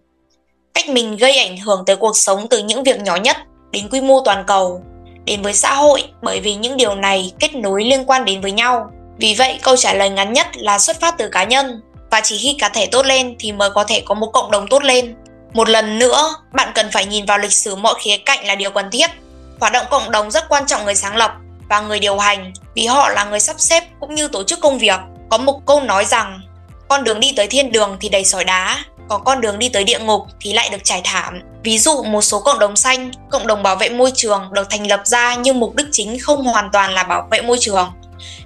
Cách 0.75 0.89
mình 0.89 1.17
gây 1.17 1.39
ảnh 1.39 1.57
hưởng 1.57 1.85
tới 1.87 1.97
cuộc 1.97 2.17
sống 2.17 2.47
từ 2.51 2.59
những 2.59 2.83
việc 2.83 3.01
nhỏ 3.01 3.17
nhất 3.17 3.37
đến 3.71 3.89
quy 3.91 4.01
mô 4.01 4.21
toàn 4.25 4.45
cầu, 4.47 4.83
đến 5.25 5.43
với 5.43 5.53
xã 5.53 5.75
hội 5.75 6.03
bởi 6.23 6.41
vì 6.41 6.55
những 6.55 6.77
điều 6.77 6.95
này 6.95 7.33
kết 7.41 7.55
nối 7.55 7.85
liên 7.85 8.05
quan 8.05 8.25
đến 8.25 8.41
với 8.41 8.53
nhau. 8.53 8.91
Vì 9.19 9.35
vậy, 9.35 9.59
câu 9.63 9.77
trả 9.77 9.95
lời 9.95 10.11
ngắn 10.11 10.33
nhất 10.33 10.47
là 10.57 10.79
xuất 10.79 11.01
phát 11.01 11.15
từ 11.19 11.29
cá 11.29 11.45
nhân 11.45 11.81
và 12.11 12.21
chỉ 12.25 12.39
khi 12.39 12.57
cá 12.59 12.69
thể 12.69 12.87
tốt 12.87 13.07
lên 13.07 13.37
thì 13.39 13.53
mới 13.53 13.71
có 13.71 13.85
thể 13.85 14.03
có 14.05 14.15
một 14.15 14.31
cộng 14.33 14.51
đồng 14.51 14.67
tốt 14.69 14.85
lên. 14.85 15.15
Một 15.53 15.69
lần 15.69 15.99
nữa, 15.99 16.35
bạn 16.53 16.69
cần 16.75 16.87
phải 16.93 17.07
nhìn 17.07 17.27
vào 17.27 17.39
lịch 17.39 17.53
sử 17.53 17.75
mọi 17.75 17.95
khía 17.99 18.17
cạnh 18.17 18.47
là 18.47 18.55
điều 18.55 18.71
cần 18.71 18.91
thiết. 18.91 19.11
Hoạt 19.61 19.73
động 19.73 19.87
cộng 19.91 20.11
đồng 20.11 20.31
rất 20.31 20.49
quan 20.49 20.67
trọng 20.67 20.85
người 20.85 20.95
sáng 20.95 21.17
lập 21.17 21.33
và 21.69 21.81
người 21.81 22.01
điều 22.01 22.19
hành 22.19 22.53
vì 22.75 22.87
họ 22.87 23.09
là 23.09 23.25
người 23.25 23.41
sắp 23.41 23.57
xếp 23.59 23.85
cũng 24.01 24.15
như 24.15 24.29
tổ 24.29 24.45
chức 24.45 24.61
công 24.61 24.79
việc 24.79 25.01
có 25.31 25.39
một 25.39 25.67
câu 25.67 25.81
nói 25.81 26.05
rằng 26.05 26.41
con 26.89 27.05
đường 27.05 27.21
đi 27.21 27.33
tới 27.37 27.47
thiên 27.47 27.73
đường 27.73 27.97
thì 28.01 28.09
đầy 28.09 28.25
sỏi 28.25 28.45
đá, 28.45 28.85
còn 29.09 29.25
con 29.25 29.41
đường 29.41 29.59
đi 29.59 29.69
tới 29.69 29.85
địa 29.85 29.99
ngục 29.99 30.23
thì 30.41 30.53
lại 30.53 30.69
được 30.69 30.85
trải 30.85 31.01
thảm. 31.05 31.41
Ví 31.63 31.79
dụ 31.79 32.03
một 32.03 32.23
số 32.23 32.41
cộng 32.41 32.59
đồng 32.59 32.77
xanh, 32.77 33.11
cộng 33.31 33.47
đồng 33.47 33.63
bảo 33.63 33.77
vệ 33.77 33.89
môi 33.89 34.13
trường 34.15 34.49
được 34.53 34.71
thành 34.71 34.87
lập 34.87 35.01
ra 35.05 35.35
nhưng 35.35 35.61
mục 35.61 35.75
đích 35.75 35.87
chính 35.93 36.19
không 36.19 36.45
hoàn 36.45 36.71
toàn 36.73 36.93
là 36.93 37.03
bảo 37.03 37.29
vệ 37.31 37.43
môi 37.43 37.57
trường, 37.61 37.93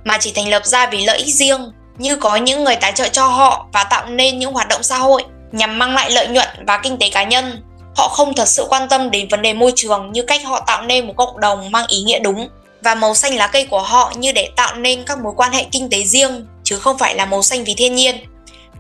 mà 0.05 0.19
chỉ 0.21 0.33
thành 0.33 0.49
lập 0.49 0.67
ra 0.67 0.87
vì 0.87 1.05
lợi 1.05 1.19
ích 1.19 1.35
riêng, 1.35 1.73
như 1.99 2.17
có 2.17 2.37
những 2.37 2.65
người 2.65 2.77
tài 2.77 2.93
trợ 2.93 3.09
cho 3.09 3.27
họ 3.27 3.67
và 3.73 3.85
tạo 3.85 4.07
nên 4.07 4.39
những 4.39 4.53
hoạt 4.53 4.69
động 4.69 4.83
xã 4.83 4.99
hội 4.99 5.25
nhằm 5.53 5.79
mang 5.79 5.95
lại 5.95 6.11
lợi 6.11 6.29
nhuận 6.29 6.49
và 6.67 6.81
kinh 6.83 6.97
tế 6.97 7.11
cá 7.11 7.25
nhân. 7.25 7.63
Họ 7.97 8.09
không 8.09 8.35
thật 8.35 8.49
sự 8.49 8.67
quan 8.69 8.89
tâm 8.89 9.11
đến 9.11 9.29
vấn 9.29 9.43
đề 9.43 9.53
môi 9.53 9.73
trường 9.77 10.13
như 10.13 10.23
cách 10.23 10.45
họ 10.45 10.61
tạo 10.61 10.83
nên 10.83 11.07
một 11.07 11.15
cộng 11.17 11.41
đồng 11.41 11.71
mang 11.71 11.87
ý 11.87 12.03
nghĩa 12.03 12.19
đúng 12.19 12.49
và 12.83 12.95
màu 12.95 13.15
xanh 13.15 13.37
lá 13.37 13.47
cây 13.47 13.67
của 13.67 13.83
họ 13.83 14.13
như 14.17 14.33
để 14.33 14.49
tạo 14.57 14.75
nên 14.75 15.05
các 15.05 15.19
mối 15.19 15.33
quan 15.37 15.53
hệ 15.53 15.67
kinh 15.73 15.91
tế 15.91 16.05
riêng 16.05 16.47
chứ 16.71 16.77
không 16.77 16.99
phải 16.99 17.15
là 17.15 17.27
màu 17.27 17.43
xanh 17.43 17.65
vì 17.65 17.75
thiên 17.77 17.95
nhiên. 17.95 18.15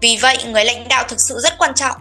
Vì 0.00 0.18
vậy, 0.22 0.36
người 0.52 0.64
lãnh 0.64 0.88
đạo 0.88 1.04
thực 1.08 1.20
sự 1.20 1.38
rất 1.38 1.58
quan 1.58 1.74
trọng. 1.74 1.96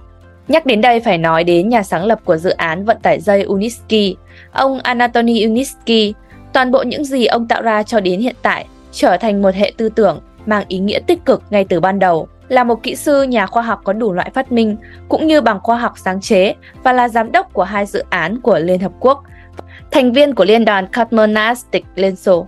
Nhắc 0.48 0.65
đến 0.65 0.81
đây 0.81 1.00
phải 1.00 1.17
nói 1.17 1.43
đến 1.43 1.69
nhà 1.69 1.84
sáng 1.84 2.05
lập 2.05 2.19
của 2.25 2.38
dự 2.38 2.50
án 2.50 2.86
vận 2.86 2.98
tải 3.01 3.19
dây 3.19 3.43
Uniski, 3.43 4.15
ông 4.51 4.79
Anatoly 4.79 5.43
Uniski. 5.43 6.15
Toàn 6.53 6.72
bộ 6.72 6.84
những 6.84 7.05
gì 7.05 7.25
ông 7.25 7.48
tạo 7.48 7.62
ra 7.62 7.84
cho 7.84 8.00
đến 8.00 8.19
hiện 8.19 8.36
tại 8.41 8.65
trở 8.91 9.17
thành 9.17 9.41
một 9.41 9.55
hệ 9.55 9.74
tư 9.77 9.89
tưởng 9.89 10.19
mang 10.46 10.63
ý 10.67 10.77
nghĩa 10.77 11.00
tích 11.08 11.25
cực 11.25 11.43
ngay 11.50 11.65
từ 11.69 11.79
ban 11.79 12.00
đầu. 12.00 12.27
Là 12.48 12.63
một 12.63 12.84
kỹ 12.84 12.96
sư 12.96 13.24
nhà 13.24 13.46
khoa 13.46 13.63
học 13.63 13.81
có 13.84 13.93
đủ 13.93 14.13
loại 14.13 14.31
phát 14.34 14.51
minh, 14.51 14.77
cũng 15.10 15.27
như 15.27 15.41
bằng 15.41 15.60
khoa 15.63 15.77
học 15.77 15.93
sáng 15.98 16.22
chế 16.22 16.53
và 16.84 16.93
là 16.93 17.10
giám 17.10 17.31
đốc 17.31 17.53
của 17.53 17.63
hai 17.63 17.86
dự 17.86 18.03
án 18.10 18.41
của 18.41 18.60
Liên 18.60 18.79
Hợp 18.79 18.91
Quốc, 19.00 19.24
thành 19.91 20.12
viên 20.12 20.36
của 20.36 20.46
Liên 20.46 20.65
đoàn 20.65 20.88
Cosmonautic 20.88 21.86
Liên 21.96 22.15
Xô. 22.15 22.48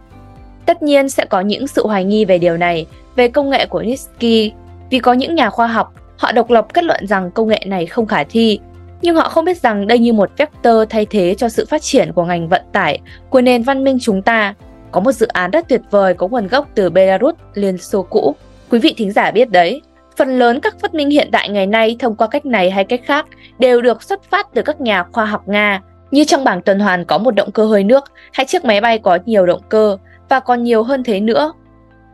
Tất 0.65 0.83
nhiên 0.83 1.09
sẽ 1.09 1.25
có 1.25 1.41
những 1.41 1.67
sự 1.67 1.87
hoài 1.87 2.03
nghi 2.03 2.25
về 2.25 2.37
điều 2.37 2.57
này 2.57 2.85
về 3.15 3.27
công 3.27 3.49
nghệ 3.49 3.65
của 3.65 3.81
Nitsky 3.81 4.51
vì 4.89 4.99
có 4.99 5.13
những 5.13 5.35
nhà 5.35 5.49
khoa 5.49 5.67
học 5.67 5.93
họ 6.17 6.31
độc 6.31 6.49
lập 6.49 6.67
kết 6.73 6.83
luận 6.83 7.07
rằng 7.07 7.31
công 7.31 7.47
nghệ 7.47 7.63
này 7.65 7.85
không 7.85 8.05
khả 8.05 8.23
thi, 8.23 8.59
nhưng 9.01 9.15
họ 9.15 9.29
không 9.29 9.45
biết 9.45 9.57
rằng 9.57 9.87
đây 9.87 9.99
như 9.99 10.13
một 10.13 10.29
vector 10.37 10.75
thay 10.89 11.05
thế 11.05 11.35
cho 11.37 11.49
sự 11.49 11.65
phát 11.69 11.81
triển 11.81 12.13
của 12.13 12.25
ngành 12.25 12.49
vận 12.49 12.61
tải 12.71 12.99
của 13.29 13.41
nền 13.41 13.63
văn 13.63 13.83
minh 13.83 13.97
chúng 14.01 14.21
ta. 14.21 14.53
Có 14.91 14.99
một 14.99 15.11
dự 15.11 15.27
án 15.27 15.51
rất 15.51 15.67
tuyệt 15.67 15.81
vời 15.91 16.13
có 16.13 16.27
nguồn 16.27 16.47
gốc 16.47 16.67
từ 16.75 16.89
Belarus, 16.89 17.35
Liên 17.53 17.77
Xô 17.77 18.03
cũ. 18.09 18.35
Quý 18.69 18.79
vị 18.79 18.93
thính 18.97 19.11
giả 19.11 19.31
biết 19.31 19.49
đấy, 19.49 19.81
phần 20.17 20.39
lớn 20.39 20.59
các 20.59 20.79
phát 20.79 20.93
minh 20.93 21.09
hiện 21.09 21.31
đại 21.31 21.49
ngày 21.49 21.67
nay 21.67 21.95
thông 21.99 22.15
qua 22.15 22.27
cách 22.27 22.45
này 22.45 22.71
hay 22.71 22.83
cách 22.83 23.01
khác 23.05 23.25
đều 23.59 23.81
được 23.81 24.03
xuất 24.03 24.23
phát 24.23 24.47
từ 24.53 24.61
các 24.61 24.81
nhà 24.81 25.03
khoa 25.11 25.25
học 25.25 25.47
Nga. 25.47 25.81
Như 26.11 26.23
trong 26.23 26.43
bảng 26.43 26.61
tuần 26.61 26.79
hoàn 26.79 27.05
có 27.05 27.17
một 27.17 27.31
động 27.31 27.51
cơ 27.51 27.65
hơi 27.65 27.83
nước 27.83 28.03
hay 28.33 28.45
chiếc 28.45 28.65
máy 28.65 28.81
bay 28.81 28.99
có 28.99 29.17
nhiều 29.25 29.45
động 29.45 29.61
cơ 29.69 29.97
và 30.29 30.39
còn 30.39 30.63
nhiều 30.63 30.83
hơn 30.83 31.03
thế 31.03 31.19
nữa 31.19 31.53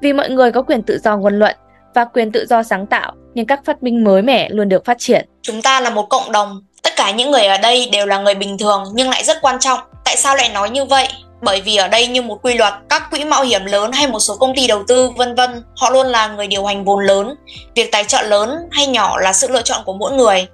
vì 0.02 0.14
mọi 0.14 0.30
người 0.30 0.52
có 0.52 0.62
quyền 0.62 0.84
tự 0.84 1.00
do 1.04 1.18
ngôn 1.18 1.40
luận 1.40 1.56
và 1.96 2.06
quyền 2.06 2.32
tự 2.32 2.46
do 2.50 2.64
sáng 2.64 2.88
tạo 2.88 3.12
nên 3.34 3.46
các 3.46 3.60
phát 3.66 3.84
minh 3.84 4.04
mới 4.04 4.22
mẻ 4.22 4.50
luôn 4.50 4.70
được 4.70 4.86
phát 4.86 4.98
triển. 5.00 5.30
Chúng 5.42 5.62
ta 5.62 5.82
là 5.82 5.90
một 5.90 6.10
cộng 6.10 6.32
đồng, 6.32 6.62
tất 6.84 6.94
cả 6.96 7.12
những 7.12 7.32
người 7.32 7.46
ở 7.46 7.58
đây 7.58 7.90
đều 7.92 8.06
là 8.06 8.18
người 8.18 8.36
bình 8.36 8.58
thường 8.58 8.84
nhưng 8.94 9.10
lại 9.10 9.24
rất 9.24 9.38
quan 9.42 9.60
trọng. 9.60 9.80
Tại 10.06 10.18
sao 10.18 10.36
lại 10.36 10.50
nói 10.50 10.70
như 10.70 10.86
vậy? 10.86 11.08
Bởi 11.42 11.62
vì 11.62 11.76
ở 11.76 11.88
đây 11.88 12.08
như 12.08 12.22
một 12.22 12.40
quy 12.42 12.54
luật, 12.54 12.74
các 12.90 13.12
quỹ 13.12 13.26
mạo 13.26 13.44
hiểm 13.44 13.66
lớn 13.66 13.92
hay 13.92 14.08
một 14.08 14.20
số 14.20 14.36
công 14.36 14.56
ty 14.56 14.68
đầu 14.68 14.84
tư 14.88 15.10
vân 15.10 15.36
vân, 15.36 15.64
họ 15.76 15.90
luôn 15.90 16.08
là 16.08 16.28
người 16.28 16.48
điều 16.48 16.66
hành 16.66 16.86
vốn 16.86 17.06
lớn. 17.06 17.36
Việc 17.76 17.92
tài 17.92 18.04
trợ 18.04 18.22
lớn 18.22 18.58
hay 18.72 18.88
nhỏ 18.88 19.20
là 19.20 19.34
sự 19.34 19.48
lựa 19.48 19.62
chọn 19.62 19.82
của 19.86 19.94
mỗi 19.94 20.12
người, 20.12 20.48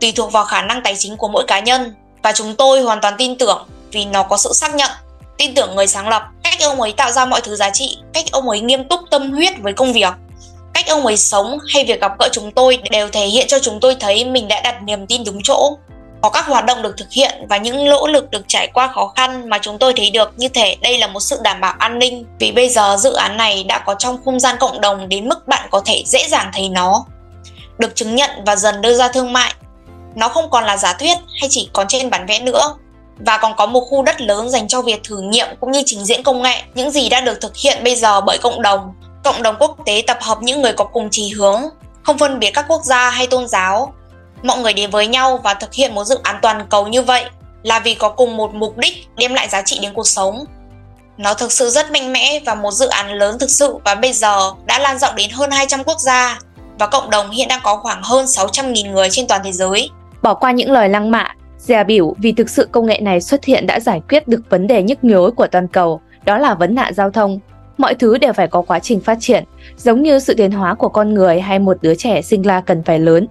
tùy 0.00 0.12
thuộc 0.16 0.32
vào 0.32 0.44
khả 0.44 0.62
năng 0.62 0.82
tài 0.82 0.94
chính 0.96 1.16
của 1.16 1.28
mỗi 1.28 1.44
cá 1.46 1.60
nhân 1.60 1.94
và 2.22 2.32
chúng 2.32 2.54
tôi 2.54 2.80
hoàn 2.80 3.00
toàn 3.00 3.14
tin 3.18 3.38
tưởng 3.38 3.66
vì 3.92 4.04
nó 4.04 4.22
có 4.22 4.36
sự 4.36 4.50
xác 4.52 4.74
nhận 4.74 4.90
tin 5.38 5.54
tưởng 5.54 5.74
người 5.74 5.86
sáng 5.86 6.08
lập, 6.08 6.22
cách 6.42 6.60
ông 6.60 6.80
ấy 6.80 6.92
tạo 6.92 7.12
ra 7.12 7.24
mọi 7.24 7.40
thứ 7.40 7.56
giá 7.56 7.70
trị, 7.70 7.98
cách 8.12 8.24
ông 8.32 8.48
ấy 8.48 8.60
nghiêm 8.60 8.88
túc 8.88 9.00
tâm 9.10 9.32
huyết 9.32 9.52
với 9.62 9.72
công 9.72 9.92
việc, 9.92 10.14
cách 10.74 10.86
ông 10.88 11.06
ấy 11.06 11.16
sống 11.16 11.58
hay 11.74 11.84
việc 11.84 12.00
gặp 12.00 12.12
gỡ 12.18 12.28
chúng 12.32 12.50
tôi 12.50 12.78
đều 12.90 13.08
thể 13.08 13.26
hiện 13.26 13.46
cho 13.48 13.58
chúng 13.58 13.80
tôi 13.80 13.96
thấy 14.00 14.24
mình 14.24 14.48
đã 14.48 14.60
đặt 14.60 14.82
niềm 14.82 15.06
tin 15.06 15.24
đúng 15.24 15.40
chỗ. 15.44 15.76
Có 16.22 16.30
các 16.30 16.46
hoạt 16.46 16.64
động 16.64 16.82
được 16.82 16.96
thực 16.96 17.12
hiện 17.12 17.46
và 17.48 17.56
những 17.56 17.84
nỗ 17.84 18.06
lực 18.06 18.30
được 18.30 18.44
trải 18.48 18.68
qua 18.74 18.86
khó 18.94 19.12
khăn 19.16 19.48
mà 19.48 19.58
chúng 19.62 19.78
tôi 19.78 19.92
thấy 19.96 20.10
được 20.10 20.32
như 20.36 20.48
thể 20.48 20.76
đây 20.80 20.98
là 20.98 21.06
một 21.06 21.20
sự 21.20 21.38
đảm 21.42 21.60
bảo 21.60 21.74
an 21.78 21.98
ninh. 21.98 22.24
Vì 22.38 22.52
bây 22.52 22.68
giờ 22.68 22.96
dự 23.00 23.12
án 23.12 23.36
này 23.36 23.64
đã 23.64 23.78
có 23.78 23.94
trong 23.94 24.18
không 24.24 24.40
gian 24.40 24.56
cộng 24.60 24.80
đồng 24.80 25.08
đến 25.08 25.28
mức 25.28 25.48
bạn 25.48 25.68
có 25.70 25.82
thể 25.84 26.02
dễ 26.06 26.28
dàng 26.28 26.50
thấy 26.54 26.68
nó 26.68 27.04
được 27.78 27.94
chứng 27.94 28.14
nhận 28.14 28.30
và 28.46 28.56
dần 28.56 28.82
đưa 28.82 28.94
ra 28.94 29.08
thương 29.08 29.32
mại. 29.32 29.54
Nó 30.14 30.28
không 30.28 30.50
còn 30.50 30.64
là 30.64 30.76
giả 30.76 30.92
thuyết 30.92 31.18
hay 31.40 31.48
chỉ 31.50 31.70
còn 31.72 31.88
trên 31.88 32.10
bản 32.10 32.26
vẽ 32.26 32.40
nữa 32.40 32.74
và 33.18 33.38
còn 33.38 33.52
có 33.56 33.66
một 33.66 33.80
khu 33.80 34.02
đất 34.02 34.20
lớn 34.20 34.50
dành 34.50 34.68
cho 34.68 34.82
việc 34.82 35.00
thử 35.04 35.20
nghiệm 35.20 35.46
cũng 35.60 35.72
như 35.72 35.82
trình 35.86 36.04
diễn 36.04 36.22
công 36.22 36.42
nghệ. 36.42 36.62
Những 36.74 36.90
gì 36.90 37.08
đã 37.08 37.20
được 37.20 37.40
thực 37.40 37.56
hiện 37.56 37.84
bây 37.84 37.96
giờ 37.96 38.20
bởi 38.20 38.38
cộng 38.38 38.62
đồng. 38.62 38.94
Cộng 39.24 39.42
đồng 39.42 39.56
quốc 39.58 39.76
tế 39.86 40.02
tập 40.06 40.18
hợp 40.20 40.38
những 40.42 40.62
người 40.62 40.72
có 40.72 40.84
cùng 40.84 41.08
chí 41.10 41.32
hướng 41.32 41.62
không 42.02 42.18
phân 42.18 42.38
biệt 42.38 42.50
các 42.50 42.64
quốc 42.68 42.84
gia 42.84 43.10
hay 43.10 43.26
tôn 43.26 43.48
giáo. 43.48 43.92
Mọi 44.42 44.58
người 44.58 44.72
đến 44.72 44.90
với 44.90 45.06
nhau 45.06 45.40
và 45.44 45.54
thực 45.54 45.74
hiện 45.74 45.94
một 45.94 46.04
dự 46.04 46.18
án 46.22 46.38
toàn 46.42 46.66
cầu 46.70 46.88
như 46.88 47.02
vậy 47.02 47.24
là 47.62 47.80
vì 47.80 47.94
có 47.94 48.08
cùng 48.08 48.36
một 48.36 48.54
mục 48.54 48.78
đích 48.78 49.08
đem 49.16 49.34
lại 49.34 49.48
giá 49.48 49.62
trị 49.62 49.78
đến 49.82 49.92
cuộc 49.94 50.08
sống. 50.08 50.44
Nó 51.16 51.34
thực 51.34 51.52
sự 51.52 51.70
rất 51.70 51.90
mạnh 51.90 52.12
mẽ 52.12 52.40
và 52.46 52.54
một 52.54 52.70
dự 52.70 52.86
án 52.86 53.12
lớn 53.12 53.38
thực 53.38 53.50
sự 53.50 53.76
và 53.84 53.94
bây 53.94 54.12
giờ 54.12 54.52
đã 54.64 54.78
lan 54.78 54.98
rộng 54.98 55.16
đến 55.16 55.30
hơn 55.30 55.50
200 55.50 55.84
quốc 55.84 55.98
gia. 56.00 56.38
Và 56.78 56.86
cộng 56.86 57.10
đồng 57.10 57.30
hiện 57.30 57.48
đang 57.48 57.60
có 57.62 57.76
khoảng 57.76 58.02
hơn 58.02 58.24
600.000 58.24 58.92
người 58.92 59.08
trên 59.10 59.26
toàn 59.26 59.40
thế 59.44 59.52
giới. 59.52 59.90
Bỏ 60.22 60.34
qua 60.34 60.52
những 60.52 60.70
lời 60.70 60.88
lăng 60.88 61.10
mạ, 61.10 61.34
dè 61.68 61.84
biểu 61.84 62.14
vì 62.18 62.32
thực 62.32 62.50
sự 62.50 62.68
công 62.72 62.86
nghệ 62.86 63.00
này 63.02 63.20
xuất 63.20 63.44
hiện 63.44 63.66
đã 63.66 63.80
giải 63.80 64.00
quyết 64.08 64.28
được 64.28 64.40
vấn 64.50 64.66
đề 64.66 64.82
nhức 64.82 65.04
nhối 65.04 65.30
của 65.30 65.46
toàn 65.46 65.68
cầu, 65.68 66.00
đó 66.24 66.38
là 66.38 66.54
vấn 66.54 66.74
nạn 66.74 66.94
giao 66.94 67.10
thông. 67.10 67.38
Mọi 67.78 67.94
thứ 67.94 68.18
đều 68.18 68.32
phải 68.32 68.48
có 68.48 68.62
quá 68.62 68.78
trình 68.78 69.00
phát 69.00 69.18
triển, 69.20 69.44
giống 69.76 70.02
như 70.02 70.18
sự 70.18 70.34
tiến 70.34 70.50
hóa 70.50 70.74
của 70.74 70.88
con 70.88 71.14
người 71.14 71.40
hay 71.40 71.58
một 71.58 71.76
đứa 71.82 71.94
trẻ 71.94 72.22
sinh 72.22 72.42
ra 72.42 72.60
cần 72.60 72.82
phải 72.82 72.98
lớn. 72.98 73.26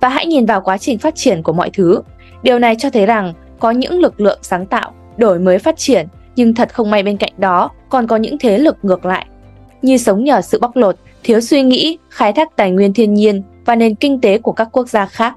Và 0.00 0.08
hãy 0.08 0.26
nhìn 0.26 0.46
vào 0.46 0.60
quá 0.60 0.78
trình 0.78 0.98
phát 0.98 1.14
triển 1.14 1.42
của 1.42 1.52
mọi 1.52 1.70
thứ. 1.70 2.00
Điều 2.42 2.58
này 2.58 2.74
cho 2.78 2.90
thấy 2.90 3.06
rằng 3.06 3.32
có 3.58 3.70
những 3.70 4.00
lực 4.00 4.20
lượng 4.20 4.38
sáng 4.42 4.66
tạo, 4.66 4.92
đổi 5.16 5.38
mới 5.38 5.58
phát 5.58 5.76
triển, 5.76 6.06
nhưng 6.36 6.54
thật 6.54 6.74
không 6.74 6.90
may 6.90 7.02
bên 7.02 7.16
cạnh 7.16 7.32
đó 7.38 7.70
còn 7.88 8.06
có 8.06 8.16
những 8.16 8.38
thế 8.38 8.58
lực 8.58 8.76
ngược 8.82 9.04
lại, 9.04 9.26
như 9.82 9.98
sống 9.98 10.24
nhờ 10.24 10.40
sự 10.40 10.58
bóc 10.60 10.76
lột, 10.76 10.96
thiếu 11.22 11.40
suy 11.40 11.62
nghĩ, 11.62 11.98
khai 12.10 12.32
thác 12.32 12.56
tài 12.56 12.70
nguyên 12.70 12.92
thiên 12.92 13.14
nhiên 13.14 13.42
và 13.64 13.76
nền 13.76 13.94
kinh 13.94 14.20
tế 14.20 14.38
của 14.38 14.52
các 14.52 14.68
quốc 14.72 14.88
gia 14.88 15.06
khác. 15.06 15.34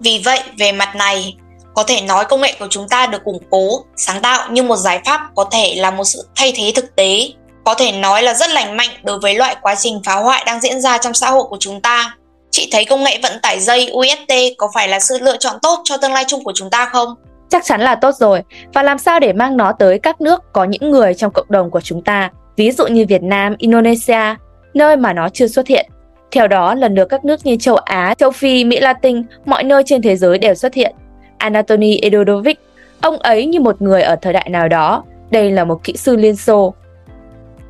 Vì 0.00 0.22
vậy, 0.24 0.40
về 0.58 0.72
mặt 0.72 0.96
này, 0.96 1.36
có 1.74 1.82
thể 1.82 2.00
nói 2.00 2.24
công 2.24 2.40
nghệ 2.40 2.54
của 2.58 2.66
chúng 2.70 2.88
ta 2.88 3.06
được 3.06 3.24
củng 3.24 3.42
cố, 3.50 3.84
sáng 3.96 4.20
tạo 4.20 4.50
như 4.50 4.62
một 4.62 4.76
giải 4.76 5.00
pháp 5.04 5.20
có 5.34 5.44
thể 5.52 5.74
là 5.76 5.90
một 5.90 6.04
sự 6.04 6.28
thay 6.36 6.52
thế 6.56 6.72
thực 6.74 6.96
tế, 6.96 7.28
có 7.64 7.74
thể 7.74 7.92
nói 7.92 8.22
là 8.22 8.34
rất 8.34 8.50
lành 8.50 8.76
mạnh 8.76 8.90
đối 9.02 9.18
với 9.18 9.34
loại 9.34 9.56
quá 9.62 9.74
trình 9.74 10.00
phá 10.04 10.14
hoại 10.14 10.42
đang 10.46 10.60
diễn 10.60 10.80
ra 10.80 10.98
trong 10.98 11.14
xã 11.14 11.30
hội 11.30 11.44
của 11.50 11.56
chúng 11.60 11.80
ta. 11.80 12.16
Chị 12.50 12.68
thấy 12.72 12.84
công 12.84 13.04
nghệ 13.04 13.18
vận 13.22 13.32
tải 13.42 13.60
dây 13.60 13.90
UST 13.92 14.32
có 14.58 14.70
phải 14.74 14.88
là 14.88 15.00
sự 15.00 15.18
lựa 15.20 15.36
chọn 15.36 15.56
tốt 15.62 15.80
cho 15.84 15.96
tương 15.96 16.12
lai 16.12 16.24
chung 16.28 16.44
của 16.44 16.52
chúng 16.54 16.70
ta 16.70 16.86
không? 16.92 17.14
Chắc 17.50 17.64
chắn 17.64 17.80
là 17.80 17.94
tốt 17.94 18.14
rồi. 18.14 18.42
Và 18.74 18.82
làm 18.82 18.98
sao 18.98 19.20
để 19.20 19.32
mang 19.32 19.56
nó 19.56 19.72
tới 19.78 19.98
các 19.98 20.20
nước 20.20 20.42
có 20.52 20.64
những 20.64 20.90
người 20.90 21.14
trong 21.14 21.32
cộng 21.32 21.46
đồng 21.48 21.70
của 21.70 21.80
chúng 21.80 22.02
ta, 22.02 22.30
ví 22.56 22.70
dụ 22.70 22.86
như 22.86 23.06
Việt 23.08 23.22
Nam, 23.22 23.54
Indonesia, 23.58 24.34
nơi 24.74 24.96
mà 24.96 25.12
nó 25.12 25.28
chưa 25.28 25.46
xuất 25.46 25.66
hiện. 25.66 25.90
Theo 26.32 26.48
đó, 26.48 26.74
lần 26.74 26.94
lượt 26.94 27.04
các 27.04 27.24
nước 27.24 27.46
như 27.46 27.56
châu 27.60 27.76
Á, 27.76 28.14
châu 28.18 28.30
Phi, 28.30 28.64
Mỹ 28.64 28.80
Latin, 28.80 29.22
mọi 29.44 29.62
nơi 29.62 29.82
trên 29.86 30.02
thế 30.02 30.16
giới 30.16 30.38
đều 30.38 30.54
xuất 30.54 30.74
hiện. 30.74 30.94
Anatoly 31.38 31.98
Edodovic, 31.98 32.58
ông 33.00 33.18
ấy 33.18 33.46
như 33.46 33.60
một 33.60 33.82
người 33.82 34.02
ở 34.02 34.16
thời 34.22 34.32
đại 34.32 34.48
nào 34.50 34.68
đó, 34.68 35.04
đây 35.30 35.50
là 35.50 35.64
một 35.64 35.80
kỹ 35.84 35.94
sư 35.96 36.16
Liên 36.16 36.36
Xô. 36.36 36.74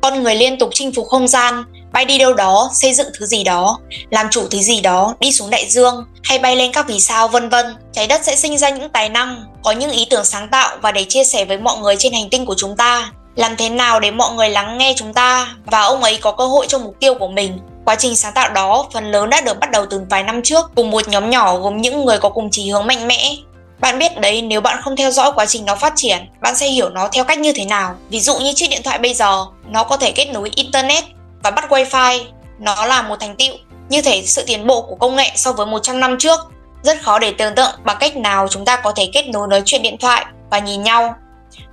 Con 0.01 0.23
người 0.23 0.35
liên 0.35 0.59
tục 0.59 0.69
chinh 0.73 0.91
phục 0.91 1.07
không 1.07 1.27
gian, 1.27 1.63
bay 1.93 2.05
đi 2.05 2.17
đâu 2.17 2.33
đó, 2.33 2.69
xây 2.73 2.93
dựng 2.93 3.07
thứ 3.19 3.25
gì 3.25 3.43
đó, 3.43 3.79
làm 4.09 4.27
chủ 4.31 4.41
thứ 4.51 4.57
gì 4.57 4.81
đó, 4.81 5.15
đi 5.19 5.31
xuống 5.31 5.49
đại 5.49 5.65
dương 5.69 6.05
hay 6.23 6.39
bay 6.39 6.55
lên 6.55 6.71
các 6.73 6.85
vì 6.87 6.99
sao 6.99 7.27
vân 7.27 7.49
vân. 7.49 7.65
Trái 7.91 8.07
đất 8.07 8.21
sẽ 8.23 8.35
sinh 8.35 8.57
ra 8.57 8.69
những 8.69 8.89
tài 8.89 9.09
năng, 9.09 9.45
có 9.63 9.71
những 9.71 9.91
ý 9.91 10.07
tưởng 10.09 10.25
sáng 10.25 10.47
tạo 10.51 10.77
và 10.81 10.91
để 10.91 11.05
chia 11.09 11.23
sẻ 11.23 11.45
với 11.45 11.57
mọi 11.57 11.77
người 11.77 11.95
trên 11.99 12.13
hành 12.13 12.29
tinh 12.31 12.45
của 12.45 12.55
chúng 12.57 12.75
ta. 12.77 13.11
Làm 13.35 13.55
thế 13.57 13.69
nào 13.69 13.99
để 13.99 14.11
mọi 14.11 14.33
người 14.33 14.49
lắng 14.49 14.77
nghe 14.77 14.93
chúng 14.97 15.13
ta 15.13 15.47
và 15.65 15.81
ông 15.81 16.03
ấy 16.03 16.17
có 16.21 16.31
cơ 16.31 16.47
hội 16.47 16.65
cho 16.67 16.79
mục 16.79 16.95
tiêu 16.99 17.13
của 17.13 17.27
mình 17.27 17.59
Quá 17.85 17.95
trình 17.95 18.15
sáng 18.15 18.33
tạo 18.33 18.49
đó 18.49 18.85
phần 18.93 19.11
lớn 19.11 19.29
đã 19.29 19.41
được 19.41 19.59
bắt 19.59 19.71
đầu 19.71 19.85
từ 19.85 20.01
vài 20.09 20.23
năm 20.23 20.41
trước 20.43 20.71
cùng 20.75 20.91
một 20.91 21.07
nhóm 21.07 21.29
nhỏ 21.29 21.57
gồm 21.57 21.77
những 21.77 22.05
người 22.05 22.17
có 22.17 22.29
cùng 22.29 22.49
chí 22.51 22.69
hướng 22.69 22.87
mạnh 22.87 23.07
mẽ. 23.07 23.35
Bạn 23.79 23.99
biết 23.99 24.19
đấy, 24.19 24.41
nếu 24.41 24.61
bạn 24.61 24.81
không 24.81 24.95
theo 24.95 25.11
dõi 25.11 25.31
quá 25.35 25.45
trình 25.45 25.65
nó 25.65 25.75
phát 25.75 25.93
triển, 25.95 26.17
bạn 26.41 26.55
sẽ 26.55 26.67
hiểu 26.67 26.89
nó 26.89 27.07
theo 27.07 27.23
cách 27.23 27.39
như 27.39 27.53
thế 27.53 27.65
nào. 27.65 27.95
Ví 28.09 28.19
dụ 28.19 28.39
như 28.39 28.53
chiếc 28.55 28.67
điện 28.69 28.81
thoại 28.83 28.99
bây 28.99 29.13
giờ, 29.13 29.45
nó 29.67 29.83
có 29.83 29.97
thể 29.97 30.11
kết 30.11 30.25
nối 30.25 30.51
internet 30.55 31.03
và 31.43 31.51
bắt 31.51 31.71
wifi. 31.71 32.23
Nó 32.59 32.85
là 32.85 33.01
một 33.01 33.15
thành 33.19 33.35
tựu. 33.35 33.53
Như 33.89 34.01
thể 34.01 34.23
sự 34.25 34.43
tiến 34.47 34.67
bộ 34.67 34.81
của 34.81 34.95
công 34.95 35.15
nghệ 35.15 35.31
so 35.35 35.51
với 35.51 35.65
100 35.65 35.99
năm 35.99 36.15
trước. 36.19 36.39
Rất 36.83 37.01
khó 37.01 37.19
để 37.19 37.33
tưởng 37.37 37.55
tượng 37.55 37.71
bằng 37.83 37.97
cách 37.99 38.17
nào 38.17 38.47
chúng 38.47 38.65
ta 38.65 38.75
có 38.75 38.91
thể 38.91 39.09
kết 39.13 39.27
nối 39.27 39.47
nói 39.47 39.61
chuyện 39.65 39.81
điện 39.81 39.97
thoại 39.97 40.25
và 40.49 40.59
nhìn 40.59 40.83
nhau. 40.83 41.15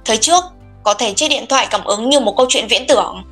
Thời 0.05 0.17
trước, 0.17 0.45
có 0.89 0.95
thể 0.95 1.13
chiếc 1.13 1.29
điện 1.29 1.45
thoại 1.49 1.67
cảm 1.71 1.85
ứng 1.85 2.09
như 2.09 2.21
một 2.21 2.35
câu 2.37 2.47
chuyện 2.49 2.67
viễn 2.69 2.87
tưởng 2.89 3.23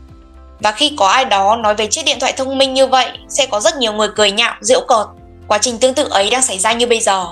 và 0.61 0.73
khi 0.73 0.93
có 0.97 1.07
ai 1.07 1.25
đó 1.25 1.57
nói 1.57 1.75
về 1.75 1.87
chiếc 1.87 2.03
điện 2.07 2.17
thoại 2.21 2.35
thông 2.37 2.59
minh 2.59 2.75
như 2.75 2.87
vậy, 2.87 3.09
sẽ 3.29 3.47
có 3.47 3.61
rất 3.61 3.77
nhiều 3.77 3.93
người 3.93 4.09
cười 4.17 4.31
nhạo, 4.31 4.55
giễu 4.61 4.81
cợt. 4.89 5.07
Quá 5.49 5.59
trình 5.59 5.79
tương 5.79 5.95
tự 5.95 6.09
ấy 6.11 6.31
đang 6.31 6.43
xảy 6.43 6.59
ra 6.59 6.73
như 6.73 6.87
bây 6.87 7.01
giờ. 7.01 7.25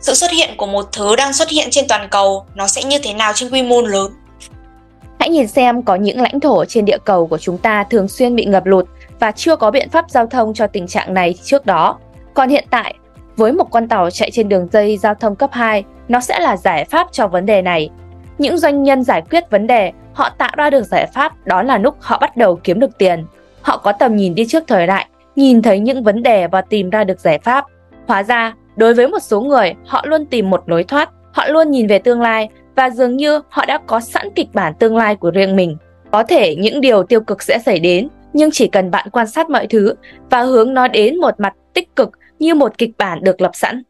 Sự 0.00 0.14
xuất 0.14 0.30
hiện 0.30 0.50
của 0.56 0.66
một 0.66 0.88
thứ 0.92 1.16
đang 1.16 1.32
xuất 1.32 1.48
hiện 1.48 1.68
trên 1.70 1.88
toàn 1.88 2.08
cầu, 2.10 2.46
nó 2.54 2.66
sẽ 2.66 2.82
như 2.82 2.98
thế 2.98 3.14
nào 3.14 3.32
trên 3.34 3.50
quy 3.50 3.62
mô 3.62 3.82
lớn? 3.82 4.12
Hãy 5.18 5.28
nhìn 5.28 5.48
xem 5.48 5.82
có 5.82 5.94
những 5.94 6.20
lãnh 6.20 6.40
thổ 6.40 6.64
trên 6.64 6.84
địa 6.84 6.98
cầu 7.04 7.26
của 7.26 7.38
chúng 7.38 7.58
ta 7.58 7.84
thường 7.90 8.08
xuyên 8.08 8.36
bị 8.36 8.44
ngập 8.44 8.66
lụt 8.66 8.86
và 9.20 9.32
chưa 9.32 9.56
có 9.56 9.70
biện 9.70 9.90
pháp 9.90 10.10
giao 10.10 10.26
thông 10.26 10.54
cho 10.54 10.66
tình 10.66 10.86
trạng 10.86 11.14
này 11.14 11.34
trước 11.44 11.66
đó. 11.66 11.98
Còn 12.34 12.48
hiện 12.48 12.64
tại, 12.70 12.94
với 13.36 13.52
một 13.52 13.66
con 13.70 13.88
tàu 13.88 14.10
chạy 14.10 14.30
trên 14.30 14.48
đường 14.48 14.68
dây 14.72 14.96
giao 14.96 15.14
thông 15.14 15.36
cấp 15.36 15.50
2, 15.52 15.84
nó 16.08 16.20
sẽ 16.20 16.38
là 16.38 16.56
giải 16.56 16.84
pháp 16.84 17.08
cho 17.12 17.28
vấn 17.28 17.46
đề 17.46 17.62
này. 17.62 17.90
Những 18.38 18.58
doanh 18.58 18.82
nhân 18.82 19.02
giải 19.02 19.22
quyết 19.30 19.50
vấn 19.50 19.66
đề 19.66 19.92
họ 20.14 20.30
tạo 20.38 20.50
ra 20.56 20.70
được 20.70 20.82
giải 20.82 21.06
pháp 21.14 21.46
đó 21.46 21.62
là 21.62 21.78
lúc 21.78 21.96
họ 22.00 22.18
bắt 22.20 22.36
đầu 22.36 22.60
kiếm 22.64 22.80
được 22.80 22.98
tiền. 22.98 23.24
Họ 23.62 23.76
có 23.76 23.92
tầm 23.92 24.16
nhìn 24.16 24.34
đi 24.34 24.46
trước 24.46 24.64
thời 24.66 24.86
đại, 24.86 25.06
nhìn 25.36 25.62
thấy 25.62 25.80
những 25.80 26.02
vấn 26.02 26.22
đề 26.22 26.46
và 26.46 26.60
tìm 26.60 26.90
ra 26.90 27.04
được 27.04 27.20
giải 27.20 27.38
pháp. 27.38 27.64
Hóa 28.06 28.22
ra, 28.22 28.54
đối 28.76 28.94
với 28.94 29.08
một 29.08 29.22
số 29.22 29.40
người, 29.40 29.74
họ 29.86 30.04
luôn 30.06 30.26
tìm 30.26 30.50
một 30.50 30.62
lối 30.66 30.84
thoát, 30.84 31.10
họ 31.32 31.48
luôn 31.48 31.70
nhìn 31.70 31.86
về 31.86 31.98
tương 31.98 32.20
lai 32.20 32.48
và 32.76 32.90
dường 32.90 33.16
như 33.16 33.40
họ 33.48 33.64
đã 33.64 33.78
có 33.86 34.00
sẵn 34.00 34.28
kịch 34.34 34.48
bản 34.52 34.72
tương 34.78 34.96
lai 34.96 35.16
của 35.16 35.30
riêng 35.30 35.56
mình. 35.56 35.76
Có 36.12 36.22
thể 36.22 36.56
những 36.56 36.80
điều 36.80 37.02
tiêu 37.02 37.20
cực 37.20 37.42
sẽ 37.42 37.58
xảy 37.58 37.78
đến, 37.78 38.08
nhưng 38.32 38.50
chỉ 38.52 38.68
cần 38.68 38.90
bạn 38.90 39.10
quan 39.12 39.26
sát 39.26 39.50
mọi 39.50 39.66
thứ 39.66 39.94
và 40.30 40.42
hướng 40.42 40.74
nó 40.74 40.88
đến 40.88 41.16
một 41.16 41.34
mặt 41.38 41.54
tích 41.74 41.96
cực 41.96 42.10
như 42.38 42.54
một 42.54 42.78
kịch 42.78 42.90
bản 42.98 43.24
được 43.24 43.40
lập 43.40 43.50
sẵn. 43.54 43.82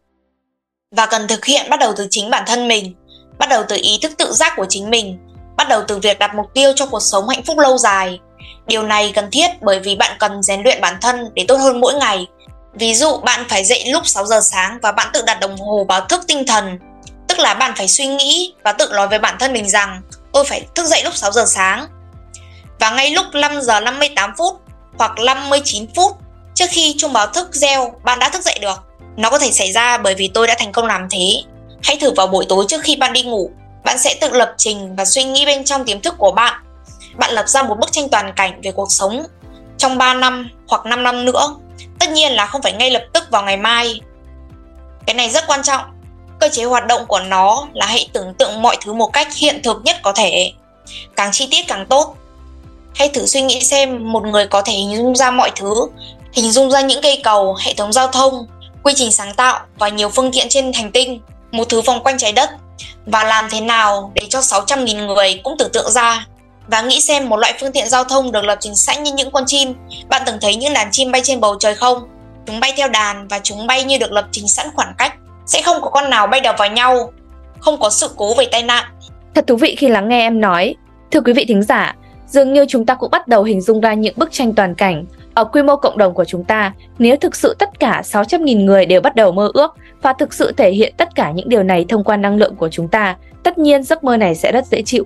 Và 0.97 1.07
cần 1.11 1.23
thực 1.29 1.45
hiện 1.45 1.67
bắt 1.71 1.81
đầu 1.81 1.93
từ 1.97 2.07
chính 2.11 2.31
bản 2.31 2.45
thân 2.47 2.69
mình, 2.69 2.95
bắt 3.39 3.49
đầu 3.49 3.63
từ 3.69 3.77
ý 3.83 3.99
thức 4.03 4.13
tự 4.19 4.33
giác 4.33 4.53
của 4.57 4.67
chính 4.69 4.91
mình 4.91 5.19
bắt 5.59 5.69
đầu 5.69 5.83
từ 5.89 5.99
việc 5.99 6.19
đặt 6.19 6.35
mục 6.35 6.47
tiêu 6.55 6.73
cho 6.77 6.87
cuộc 6.87 7.01
sống 7.01 7.29
hạnh 7.29 7.43
phúc 7.43 7.59
lâu 7.59 7.79
dài. 7.79 8.19
Điều 8.67 8.83
này 8.83 9.13
cần 9.15 9.31
thiết 9.31 9.51
bởi 9.61 9.81
vì 9.81 9.97
bạn 9.97 10.17
cần 10.19 10.43
rèn 10.43 10.63
luyện 10.63 10.81
bản 10.81 10.99
thân 11.01 11.31
để 11.35 11.45
tốt 11.49 11.57
hơn 11.57 11.81
mỗi 11.81 11.95
ngày. 11.95 12.27
Ví 12.75 12.95
dụ 12.95 13.17
bạn 13.17 13.45
phải 13.49 13.65
dậy 13.65 13.85
lúc 13.87 14.07
6 14.07 14.27
giờ 14.27 14.41
sáng 14.41 14.79
và 14.83 14.93
bạn 14.93 15.09
tự 15.13 15.23
đặt 15.27 15.41
đồng 15.41 15.57
hồ 15.57 15.85
báo 15.89 16.01
thức 16.01 16.21
tinh 16.27 16.47
thần, 16.47 16.79
tức 17.29 17.39
là 17.39 17.55
bạn 17.55 17.73
phải 17.77 17.89
suy 17.89 18.07
nghĩ 18.07 18.55
và 18.65 18.73
tự 18.73 18.89
nói 18.93 19.09
với 19.09 19.19
bản 19.19 19.37
thân 19.41 19.53
mình 19.53 19.69
rằng 19.69 20.03
tôi 20.33 20.45
phải 20.45 20.67
thức 20.75 20.87
dậy 20.87 21.03
lúc 21.05 21.17
6 21.17 21.33
giờ 21.33 21.45
sáng. 21.47 21.87
Và 22.81 22.91
ngay 22.91 23.11
lúc 23.11 23.27
5 23.35 23.63
giờ 23.63 23.81
58 23.81 24.33
phút 24.39 24.61
hoặc 24.99 25.13
59 25.19 25.87
phút 25.95 26.13
trước 26.55 26.67
khi 26.71 26.95
chuông 26.99 27.13
báo 27.13 27.27
thức 27.27 27.49
reo, 27.53 27.93
bạn 28.05 28.19
đã 28.19 28.29
thức 28.29 28.43
dậy 28.43 28.59
được. 28.61 28.83
Nó 29.17 29.31
có 29.31 29.39
thể 29.39 29.53
xảy 29.53 29.73
ra 29.73 29.99
bởi 29.99 30.15
vì 30.15 30.31
tôi 30.35 30.47
đã 30.47 30.55
thành 30.59 30.73
công 30.73 30.87
làm 30.87 31.09
thế. 31.11 31.43
Hãy 31.83 31.97
thử 32.01 32.13
vào 32.17 32.27
buổi 32.27 32.47
tối 32.49 32.65
trước 32.69 32.81
khi 32.83 32.97
bạn 32.97 33.13
đi 33.13 33.23
ngủ 33.23 33.51
bạn 33.85 33.99
sẽ 33.99 34.15
tự 34.21 34.33
lập 34.33 34.55
trình 34.57 34.97
và 34.97 35.05
suy 35.05 35.25
nghĩ 35.25 35.47
bên 35.47 35.65
trong 35.65 35.85
tiềm 35.85 36.01
thức 36.01 36.15
của 36.19 36.31
bạn. 36.31 36.63
Bạn 37.17 37.35
lập 37.35 37.49
ra 37.49 37.63
một 37.63 37.77
bức 37.81 37.93
tranh 37.93 38.09
toàn 38.09 38.33
cảnh 38.37 38.61
về 38.63 38.73
cuộc 38.73 38.93
sống 38.93 39.27
trong 39.79 39.99
3 39.99 40.15
năm 40.15 40.51
hoặc 40.69 40.87
5 40.87 41.03
năm 41.03 41.25
nữa. 41.25 41.55
Tất 41.99 42.11
nhiên 42.11 42.33
là 42.33 42.47
không 42.47 42.63
phải 42.63 42.73
ngay 42.73 42.91
lập 42.91 43.05
tức 43.13 43.25
vào 43.31 43.43
ngày 43.43 43.57
mai. 43.57 44.01
Cái 45.07 45.15
này 45.15 45.31
rất 45.31 45.45
quan 45.47 45.63
trọng. 45.63 45.81
Cơ 46.41 46.49
chế 46.49 46.65
hoạt 46.65 46.87
động 46.87 47.07
của 47.07 47.21
nó 47.21 47.69
là 47.75 47.87
hãy 47.87 48.09
tưởng 48.13 48.35
tượng 48.35 48.63
mọi 48.63 48.77
thứ 48.85 48.93
một 48.93 49.13
cách 49.13 49.29
hiện 49.37 49.61
thực 49.63 49.83
nhất 49.85 49.97
có 50.03 50.13
thể. 50.13 50.53
Càng 51.17 51.33
chi 51.33 51.49
tiết 51.51 51.67
càng 51.69 51.87
tốt. 51.87 52.17
Hãy 52.95 53.09
thử 53.09 53.27
suy 53.27 53.43
nghĩ 53.43 53.61
xem 53.61 54.13
một 54.13 54.23
người 54.27 54.47
có 54.47 54.63
thể 54.63 54.73
hình 54.73 54.97
dung 54.97 55.17
ra 55.17 55.31
mọi 55.31 55.51
thứ 55.57 55.89
Hình 56.33 56.53
dung 56.53 56.71
ra 56.71 56.81
những 56.81 57.03
cây 57.03 57.21
cầu, 57.25 57.57
hệ 57.65 57.75
thống 57.75 57.93
giao 57.93 58.09
thông, 58.09 58.47
quy 58.83 58.93
trình 58.97 59.13
sáng 59.13 59.35
tạo 59.35 59.61
và 59.79 59.89
nhiều 59.89 60.09
phương 60.09 60.31
tiện 60.33 60.49
trên 60.49 60.73
hành 60.73 60.93
tinh, 60.93 61.21
một 61.51 61.65
thứ 61.69 61.81
vòng 61.81 62.05
quanh 62.05 62.19
trái 62.19 62.33
đất 62.33 62.51
và 63.07 63.25
làm 63.25 63.45
thế 63.51 63.61
nào 63.61 64.13
để 64.15 64.23
cho 64.29 64.41
600.000 64.41 65.07
người 65.07 65.41
cũng 65.45 65.59
tưởng 65.59 65.73
tượng 65.73 65.91
ra 65.91 66.27
và 66.69 66.83
nghĩ 66.83 67.01
xem 67.01 67.29
một 67.29 67.37
loại 67.37 67.55
phương 67.61 67.73
tiện 67.73 67.89
giao 67.89 68.05
thông 68.05 68.33
được 68.33 68.45
lập 68.45 68.59
trình 68.61 68.77
sẵn 68.77 69.03
như 69.03 69.13
những 69.13 69.31
con 69.31 69.45
chim. 69.47 69.75
Bạn 70.09 70.23
từng 70.27 70.39
thấy 70.41 70.57
những 70.57 70.73
đàn 70.73 70.89
chim 70.91 71.13
bay 71.13 71.21
trên 71.25 71.41
bầu 71.41 71.57
trời 71.61 71.75
không? 71.75 72.09
Chúng 72.47 72.61
bay 72.61 72.73
theo 72.77 72.89
đàn 72.89 73.29
và 73.29 73.41
chúng 73.43 73.67
bay 73.67 73.85
như 73.85 73.99
được 73.99 74.13
lập 74.13 74.29
trình 74.31 74.49
sẵn 74.49 74.67
khoảng 74.75 74.95
cách. 74.99 75.15
Sẽ 75.47 75.63
không 75.63 75.83
có 75.83 75.91
con 75.91 76.11
nào 76.11 76.27
bay 76.27 76.41
đập 76.41 76.55
vào 76.59 76.69
nhau, 76.69 77.13
không 77.61 77.81
có 77.81 77.91
sự 77.91 78.11
cố 78.17 78.35
về 78.35 78.45
tai 78.53 78.63
nạn. 78.63 78.85
Thật 79.35 79.45
thú 79.47 79.57
vị 79.57 79.77
khi 79.79 79.89
lắng 79.89 80.09
nghe 80.09 80.21
em 80.21 80.41
nói. 80.41 80.75
Thưa 81.11 81.21
quý 81.21 81.33
vị 81.33 81.45
thính 81.49 81.63
giả, 81.63 81.97
dường 82.27 82.53
như 82.53 82.67
chúng 82.69 82.87
ta 82.87 82.95
cũng 82.95 83.11
bắt 83.11 83.29
đầu 83.29 83.43
hình 83.43 83.61
dung 83.61 83.81
ra 83.81 83.95
những 83.95 84.15
bức 84.17 84.33
tranh 84.33 84.55
toàn 84.55 84.75
cảnh. 84.75 85.05
Ở 85.35 85.45
quy 85.45 85.63
mô 85.63 85.77
cộng 85.77 85.99
đồng 85.99 86.15
của 86.15 86.25
chúng 86.25 86.45
ta, 86.45 86.73
nếu 86.99 87.17
thực 87.17 87.37
sự 87.37 87.57
tất 87.59 87.81
cả 87.81 88.03
600.000 88.05 88.65
người 88.65 88.87
đều 88.87 89.01
bắt 89.01 89.17
đầu 89.17 89.33
mơ 89.33 89.51
ước 89.55 89.75
và 90.03 90.13
thực 90.13 90.35
sự 90.35 90.53
thể 90.57 90.71
hiện 90.71 90.95
tất 90.97 91.09
cả 91.15 91.31
những 91.31 91.49
điều 91.49 91.63
này 91.63 91.85
thông 91.89 92.05
qua 92.05 92.17
năng 92.17 92.37
lượng 92.37 92.57
của 92.57 92.69
chúng 92.69 92.89
ta, 92.89 93.17
tất 93.45 93.59
nhiên 93.59 93.83
giấc 93.83 94.05
mơ 94.05 94.17
này 94.17 94.35
sẽ 94.35 94.53
rất 94.53 94.67
dễ 94.71 94.83
chịu. 94.87 95.05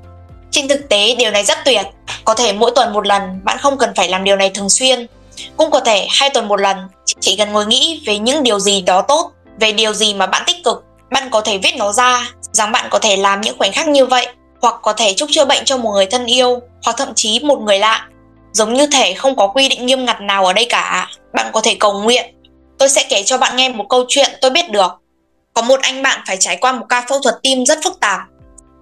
Trên 0.51 0.69
thực 0.69 0.89
tế, 0.89 1.15
điều 1.15 1.31
này 1.31 1.45
rất 1.45 1.59
tuyệt. 1.65 1.87
Có 2.25 2.35
thể 2.35 2.53
mỗi 2.53 2.71
tuần 2.75 2.93
một 2.93 3.07
lần, 3.07 3.41
bạn 3.45 3.59
không 3.59 3.79
cần 3.79 3.91
phải 3.97 4.09
làm 4.09 4.25
điều 4.25 4.37
này 4.37 4.51
thường 4.55 4.71
xuyên. 4.71 5.07
Cũng 5.57 5.71
có 5.71 5.81
thể 5.81 6.07
hai 6.11 6.31
tuần 6.31 6.49
một 6.49 6.61
lần, 6.61 6.77
chỉ 7.21 7.37
cần 7.37 7.53
ngồi 7.53 7.67
nghĩ 7.67 8.03
về 8.07 8.19
những 8.19 8.43
điều 8.43 8.59
gì 8.59 8.83
đó 8.83 9.03
tốt, 9.03 9.33
về 9.61 9.73
điều 9.73 9.93
gì 9.93 10.15
mà 10.15 10.27
bạn 10.27 10.43
tích 10.47 10.65
cực. 10.65 10.85
Bạn 11.11 11.29
có 11.31 11.41
thể 11.41 11.59
viết 11.59 11.77
nó 11.77 11.93
ra, 11.93 12.29
rằng 12.53 12.73
bạn 12.73 12.87
có 12.91 12.99
thể 12.99 13.17
làm 13.17 13.41
những 13.41 13.59
khoảnh 13.59 13.73
khắc 13.73 13.89
như 13.89 14.07
vậy, 14.07 14.27
hoặc 14.63 14.75
có 14.83 14.93
thể 14.93 15.15
chúc 15.17 15.29
chữa 15.33 15.45
bệnh 15.45 15.65
cho 15.65 15.77
một 15.77 15.91
người 15.93 16.07
thân 16.07 16.27
yêu, 16.27 16.61
hoặc 16.85 16.97
thậm 16.99 17.09
chí 17.15 17.41
một 17.41 17.59
người 17.59 17.79
lạ. 17.79 18.07
Giống 18.53 18.75
như 18.75 18.87
thể 18.87 19.15
không 19.15 19.37
có 19.37 19.47
quy 19.47 19.69
định 19.69 19.87
nghiêm 19.87 20.05
ngặt 20.05 20.21
nào 20.21 20.47
ở 20.47 20.53
đây 20.53 20.67
cả, 20.69 21.09
bạn 21.35 21.47
có 21.53 21.61
thể 21.61 21.77
cầu 21.81 22.03
nguyện. 22.03 22.35
Tôi 22.83 22.89
sẽ 22.89 23.05
kể 23.09 23.23
cho 23.27 23.39
bạn 23.39 23.57
nghe 23.57 23.69
một 23.69 23.85
câu 23.89 24.05
chuyện 24.09 24.31
tôi 24.41 24.51
biết 24.51 24.71
được. 24.71 24.93
Có 25.55 25.63
một 25.63 25.81
anh 25.83 26.03
bạn 26.03 26.21
phải 26.27 26.37
trải 26.41 26.57
qua 26.57 26.73
một 26.73 26.87
ca 26.89 27.05
phẫu 27.09 27.21
thuật 27.21 27.35
tim 27.43 27.67
rất 27.67 27.79
phức 27.85 28.01
tạp 28.01 28.21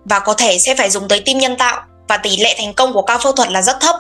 và 0.05 0.19
có 0.19 0.35
thể 0.35 0.59
sẽ 0.59 0.75
phải 0.75 0.91
dùng 0.91 1.09
tới 1.09 1.21
tim 1.21 1.39
nhân 1.39 1.57
tạo 1.57 1.83
và 2.09 2.17
tỷ 2.17 2.37
lệ 2.37 2.55
thành 2.59 2.75
công 2.75 2.93
của 2.93 3.03
ca 3.03 3.19
phẫu 3.19 3.33
thuật 3.33 3.51
là 3.51 3.63
rất 3.63 3.81
thấp. 3.81 3.97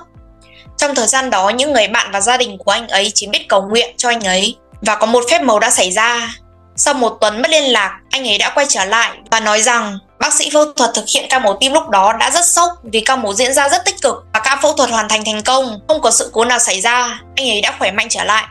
Trong 0.76 0.94
thời 0.94 1.06
gian 1.06 1.30
đó, 1.30 1.48
những 1.48 1.72
người 1.72 1.88
bạn 1.88 2.10
và 2.12 2.20
gia 2.20 2.36
đình 2.36 2.58
của 2.58 2.70
anh 2.70 2.88
ấy 2.88 3.12
chỉ 3.14 3.26
biết 3.26 3.48
cầu 3.48 3.62
nguyện 3.62 3.94
cho 3.96 4.08
anh 4.08 4.20
ấy 4.20 4.56
và 4.80 4.94
có 4.94 5.06
một 5.06 5.24
phép 5.30 5.42
màu 5.42 5.58
đã 5.58 5.70
xảy 5.70 5.92
ra. 5.92 6.34
Sau 6.76 6.94
một 6.94 7.18
tuần 7.20 7.42
mất 7.42 7.50
liên 7.50 7.72
lạc, 7.72 7.98
anh 8.10 8.28
ấy 8.28 8.38
đã 8.38 8.52
quay 8.54 8.66
trở 8.68 8.84
lại 8.84 9.10
và 9.30 9.40
nói 9.40 9.62
rằng 9.62 9.98
bác 10.18 10.32
sĩ 10.34 10.50
phẫu 10.52 10.72
thuật 10.72 10.90
thực 10.94 11.04
hiện 11.14 11.26
ca 11.28 11.38
mổ 11.38 11.54
tim 11.54 11.72
lúc 11.72 11.88
đó 11.88 12.12
đã 12.12 12.30
rất 12.30 12.46
sốc 12.46 12.70
vì 12.82 13.00
ca 13.00 13.16
mổ 13.16 13.34
diễn 13.34 13.54
ra 13.54 13.68
rất 13.68 13.84
tích 13.84 14.02
cực 14.02 14.14
và 14.34 14.40
ca 14.44 14.58
phẫu 14.62 14.72
thuật 14.72 14.90
hoàn 14.90 15.08
thành 15.08 15.24
thành 15.24 15.42
công, 15.42 15.80
không 15.88 16.00
có 16.00 16.10
sự 16.10 16.30
cố 16.32 16.44
nào 16.44 16.58
xảy 16.58 16.80
ra, 16.80 17.20
anh 17.36 17.50
ấy 17.50 17.60
đã 17.60 17.74
khỏe 17.78 17.92
mạnh 17.92 18.06
trở 18.10 18.24
lại. 18.24 18.44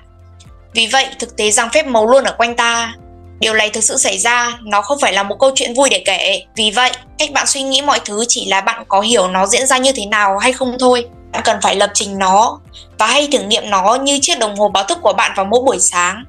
Vì 0.73 0.88
vậy, 0.88 1.05
thực 1.19 1.38
tế 1.38 1.51
rằng 1.51 1.69
phép 1.73 1.88
màu 1.88 2.08
luôn 2.08 2.23
ở 2.23 2.32
quanh 2.38 2.55
ta 2.55 2.93
Điều 3.39 3.53
này 3.53 3.69
thực 3.69 3.84
sự 3.84 3.97
xảy 3.97 4.17
ra, 4.17 4.58
nó 4.63 4.82
không 4.82 4.97
phải 5.01 5.13
là 5.13 5.23
một 5.23 5.39
câu 5.39 5.51
chuyện 5.55 5.73
vui 5.73 5.89
để 5.89 6.03
kể. 6.05 6.43
Vì 6.55 6.71
vậy, 6.71 6.91
cách 7.17 7.32
bạn 7.34 7.47
suy 7.47 7.62
nghĩ 7.62 7.82
mọi 7.82 7.99
thứ 8.05 8.23
chỉ 8.27 8.45
là 8.49 8.62
bạn 8.62 8.84
có 8.88 9.01
hiểu 9.01 9.27
nó 9.27 9.45
diễn 9.45 9.67
ra 9.67 9.77
như 9.77 9.91
thế 9.95 10.05
nào 10.05 10.38
hay 10.38 10.53
không 10.53 10.77
thôi. 10.79 11.05
Bạn 11.32 11.41
cần 11.45 11.58
phải 11.62 11.75
lập 11.75 11.89
trình 11.93 12.17
nó 12.17 12.60
và 12.97 13.08
hay 13.08 13.27
thử 13.32 13.39
nghiệm 13.39 13.69
nó 13.69 13.95
như 13.95 14.19
chiếc 14.21 14.39
đồng 14.39 14.55
hồ 14.55 14.69
báo 14.69 14.84
thức 14.84 14.97
của 15.01 15.13
bạn 15.13 15.32
vào 15.36 15.45
mỗi 15.45 15.62
buổi 15.65 15.79
sáng. 15.79 16.23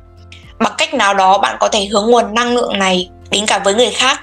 Bằng 0.59 0.72
cách 0.79 0.94
nào 0.94 1.14
đó 1.14 1.38
bạn 1.38 1.57
có 1.61 1.68
thể 1.68 1.85
hướng 1.85 2.11
nguồn 2.11 2.35
năng 2.35 2.55
lượng 2.55 2.79
này 2.79 3.11
đến 3.31 3.46
cả 3.46 3.59
với 3.59 3.74
người 3.74 3.90
khác. 3.90 4.20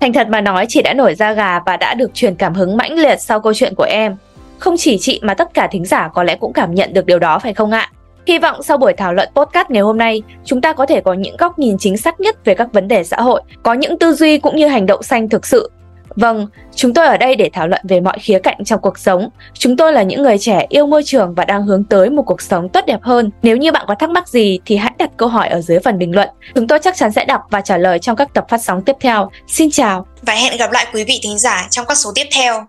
Thành 0.00 0.12
thật 0.12 0.28
mà 0.28 0.40
nói, 0.40 0.66
chị 0.68 0.82
đã 0.82 0.94
nổi 0.94 1.14
da 1.14 1.32
gà 1.32 1.60
và 1.66 1.76
đã 1.76 1.94
được 1.94 2.10
truyền 2.14 2.34
cảm 2.34 2.54
hứng 2.54 2.76
mãnh 2.76 2.98
liệt 2.98 3.16
sau 3.20 3.40
câu 3.40 3.54
chuyện 3.54 3.74
của 3.76 3.86
em. 3.90 4.16
Không 4.58 4.74
chỉ 4.78 4.98
chị 5.00 5.20
mà 5.22 5.34
tất 5.34 5.48
cả 5.54 5.68
thính 5.72 5.84
giả 5.84 6.08
có 6.14 6.22
lẽ 6.22 6.36
cũng 6.40 6.52
cảm 6.52 6.74
nhận 6.74 6.92
được 6.92 7.06
điều 7.06 7.18
đó 7.18 7.38
phải 7.38 7.54
không 7.54 7.70
ạ? 7.70 7.90
Hy 8.28 8.38
vọng 8.38 8.62
sau 8.62 8.78
buổi 8.78 8.92
thảo 8.92 9.14
luận 9.14 9.28
podcast 9.34 9.70
ngày 9.70 9.82
hôm 9.82 9.98
nay, 9.98 10.22
chúng 10.44 10.60
ta 10.60 10.72
có 10.72 10.86
thể 10.86 11.00
có 11.00 11.12
những 11.12 11.36
góc 11.36 11.58
nhìn 11.58 11.76
chính 11.78 11.96
xác 11.96 12.20
nhất 12.20 12.44
về 12.44 12.54
các 12.54 12.72
vấn 12.72 12.88
đề 12.88 13.04
xã 13.04 13.16
hội, 13.16 13.42
có 13.62 13.72
những 13.72 13.98
tư 13.98 14.12
duy 14.12 14.38
cũng 14.38 14.56
như 14.56 14.66
hành 14.66 14.86
động 14.86 15.02
xanh 15.02 15.28
thực 15.28 15.46
sự. 15.46 15.70
Vâng, 16.16 16.46
chúng 16.74 16.94
tôi 16.94 17.06
ở 17.06 17.16
đây 17.16 17.36
để 17.36 17.50
thảo 17.52 17.68
luận 17.68 17.80
về 17.88 18.00
mọi 18.00 18.18
khía 18.18 18.38
cạnh 18.38 18.64
trong 18.64 18.80
cuộc 18.80 18.98
sống. 18.98 19.28
Chúng 19.54 19.76
tôi 19.76 19.92
là 19.92 20.02
những 20.02 20.22
người 20.22 20.38
trẻ 20.38 20.66
yêu 20.68 20.86
môi 20.86 21.02
trường 21.04 21.34
và 21.34 21.44
đang 21.44 21.66
hướng 21.66 21.84
tới 21.84 22.10
một 22.10 22.22
cuộc 22.22 22.42
sống 22.42 22.68
tốt 22.68 22.86
đẹp 22.86 22.98
hơn. 23.02 23.30
Nếu 23.42 23.56
như 23.56 23.72
bạn 23.72 23.84
có 23.88 23.94
thắc 23.94 24.10
mắc 24.10 24.28
gì 24.28 24.60
thì 24.66 24.76
hãy 24.76 24.92
đặt 24.98 25.10
câu 25.16 25.28
hỏi 25.28 25.48
ở 25.48 25.60
dưới 25.60 25.78
phần 25.78 25.98
bình 25.98 26.14
luận. 26.14 26.28
Chúng 26.54 26.68
tôi 26.68 26.78
chắc 26.82 26.96
chắn 26.96 27.12
sẽ 27.12 27.24
đọc 27.24 27.40
và 27.50 27.60
trả 27.60 27.76
lời 27.76 27.98
trong 27.98 28.16
các 28.16 28.34
tập 28.34 28.44
phát 28.48 28.62
sóng 28.62 28.82
tiếp 28.82 28.96
theo. 29.00 29.30
Xin 29.46 29.70
chào 29.70 30.06
và 30.22 30.34
hẹn 30.34 30.56
gặp 30.56 30.72
lại 30.72 30.86
quý 30.94 31.04
vị 31.04 31.20
thính 31.22 31.38
giả 31.38 31.66
trong 31.70 31.86
các 31.86 31.94
số 31.94 32.12
tiếp 32.14 32.26
theo. 32.36 32.66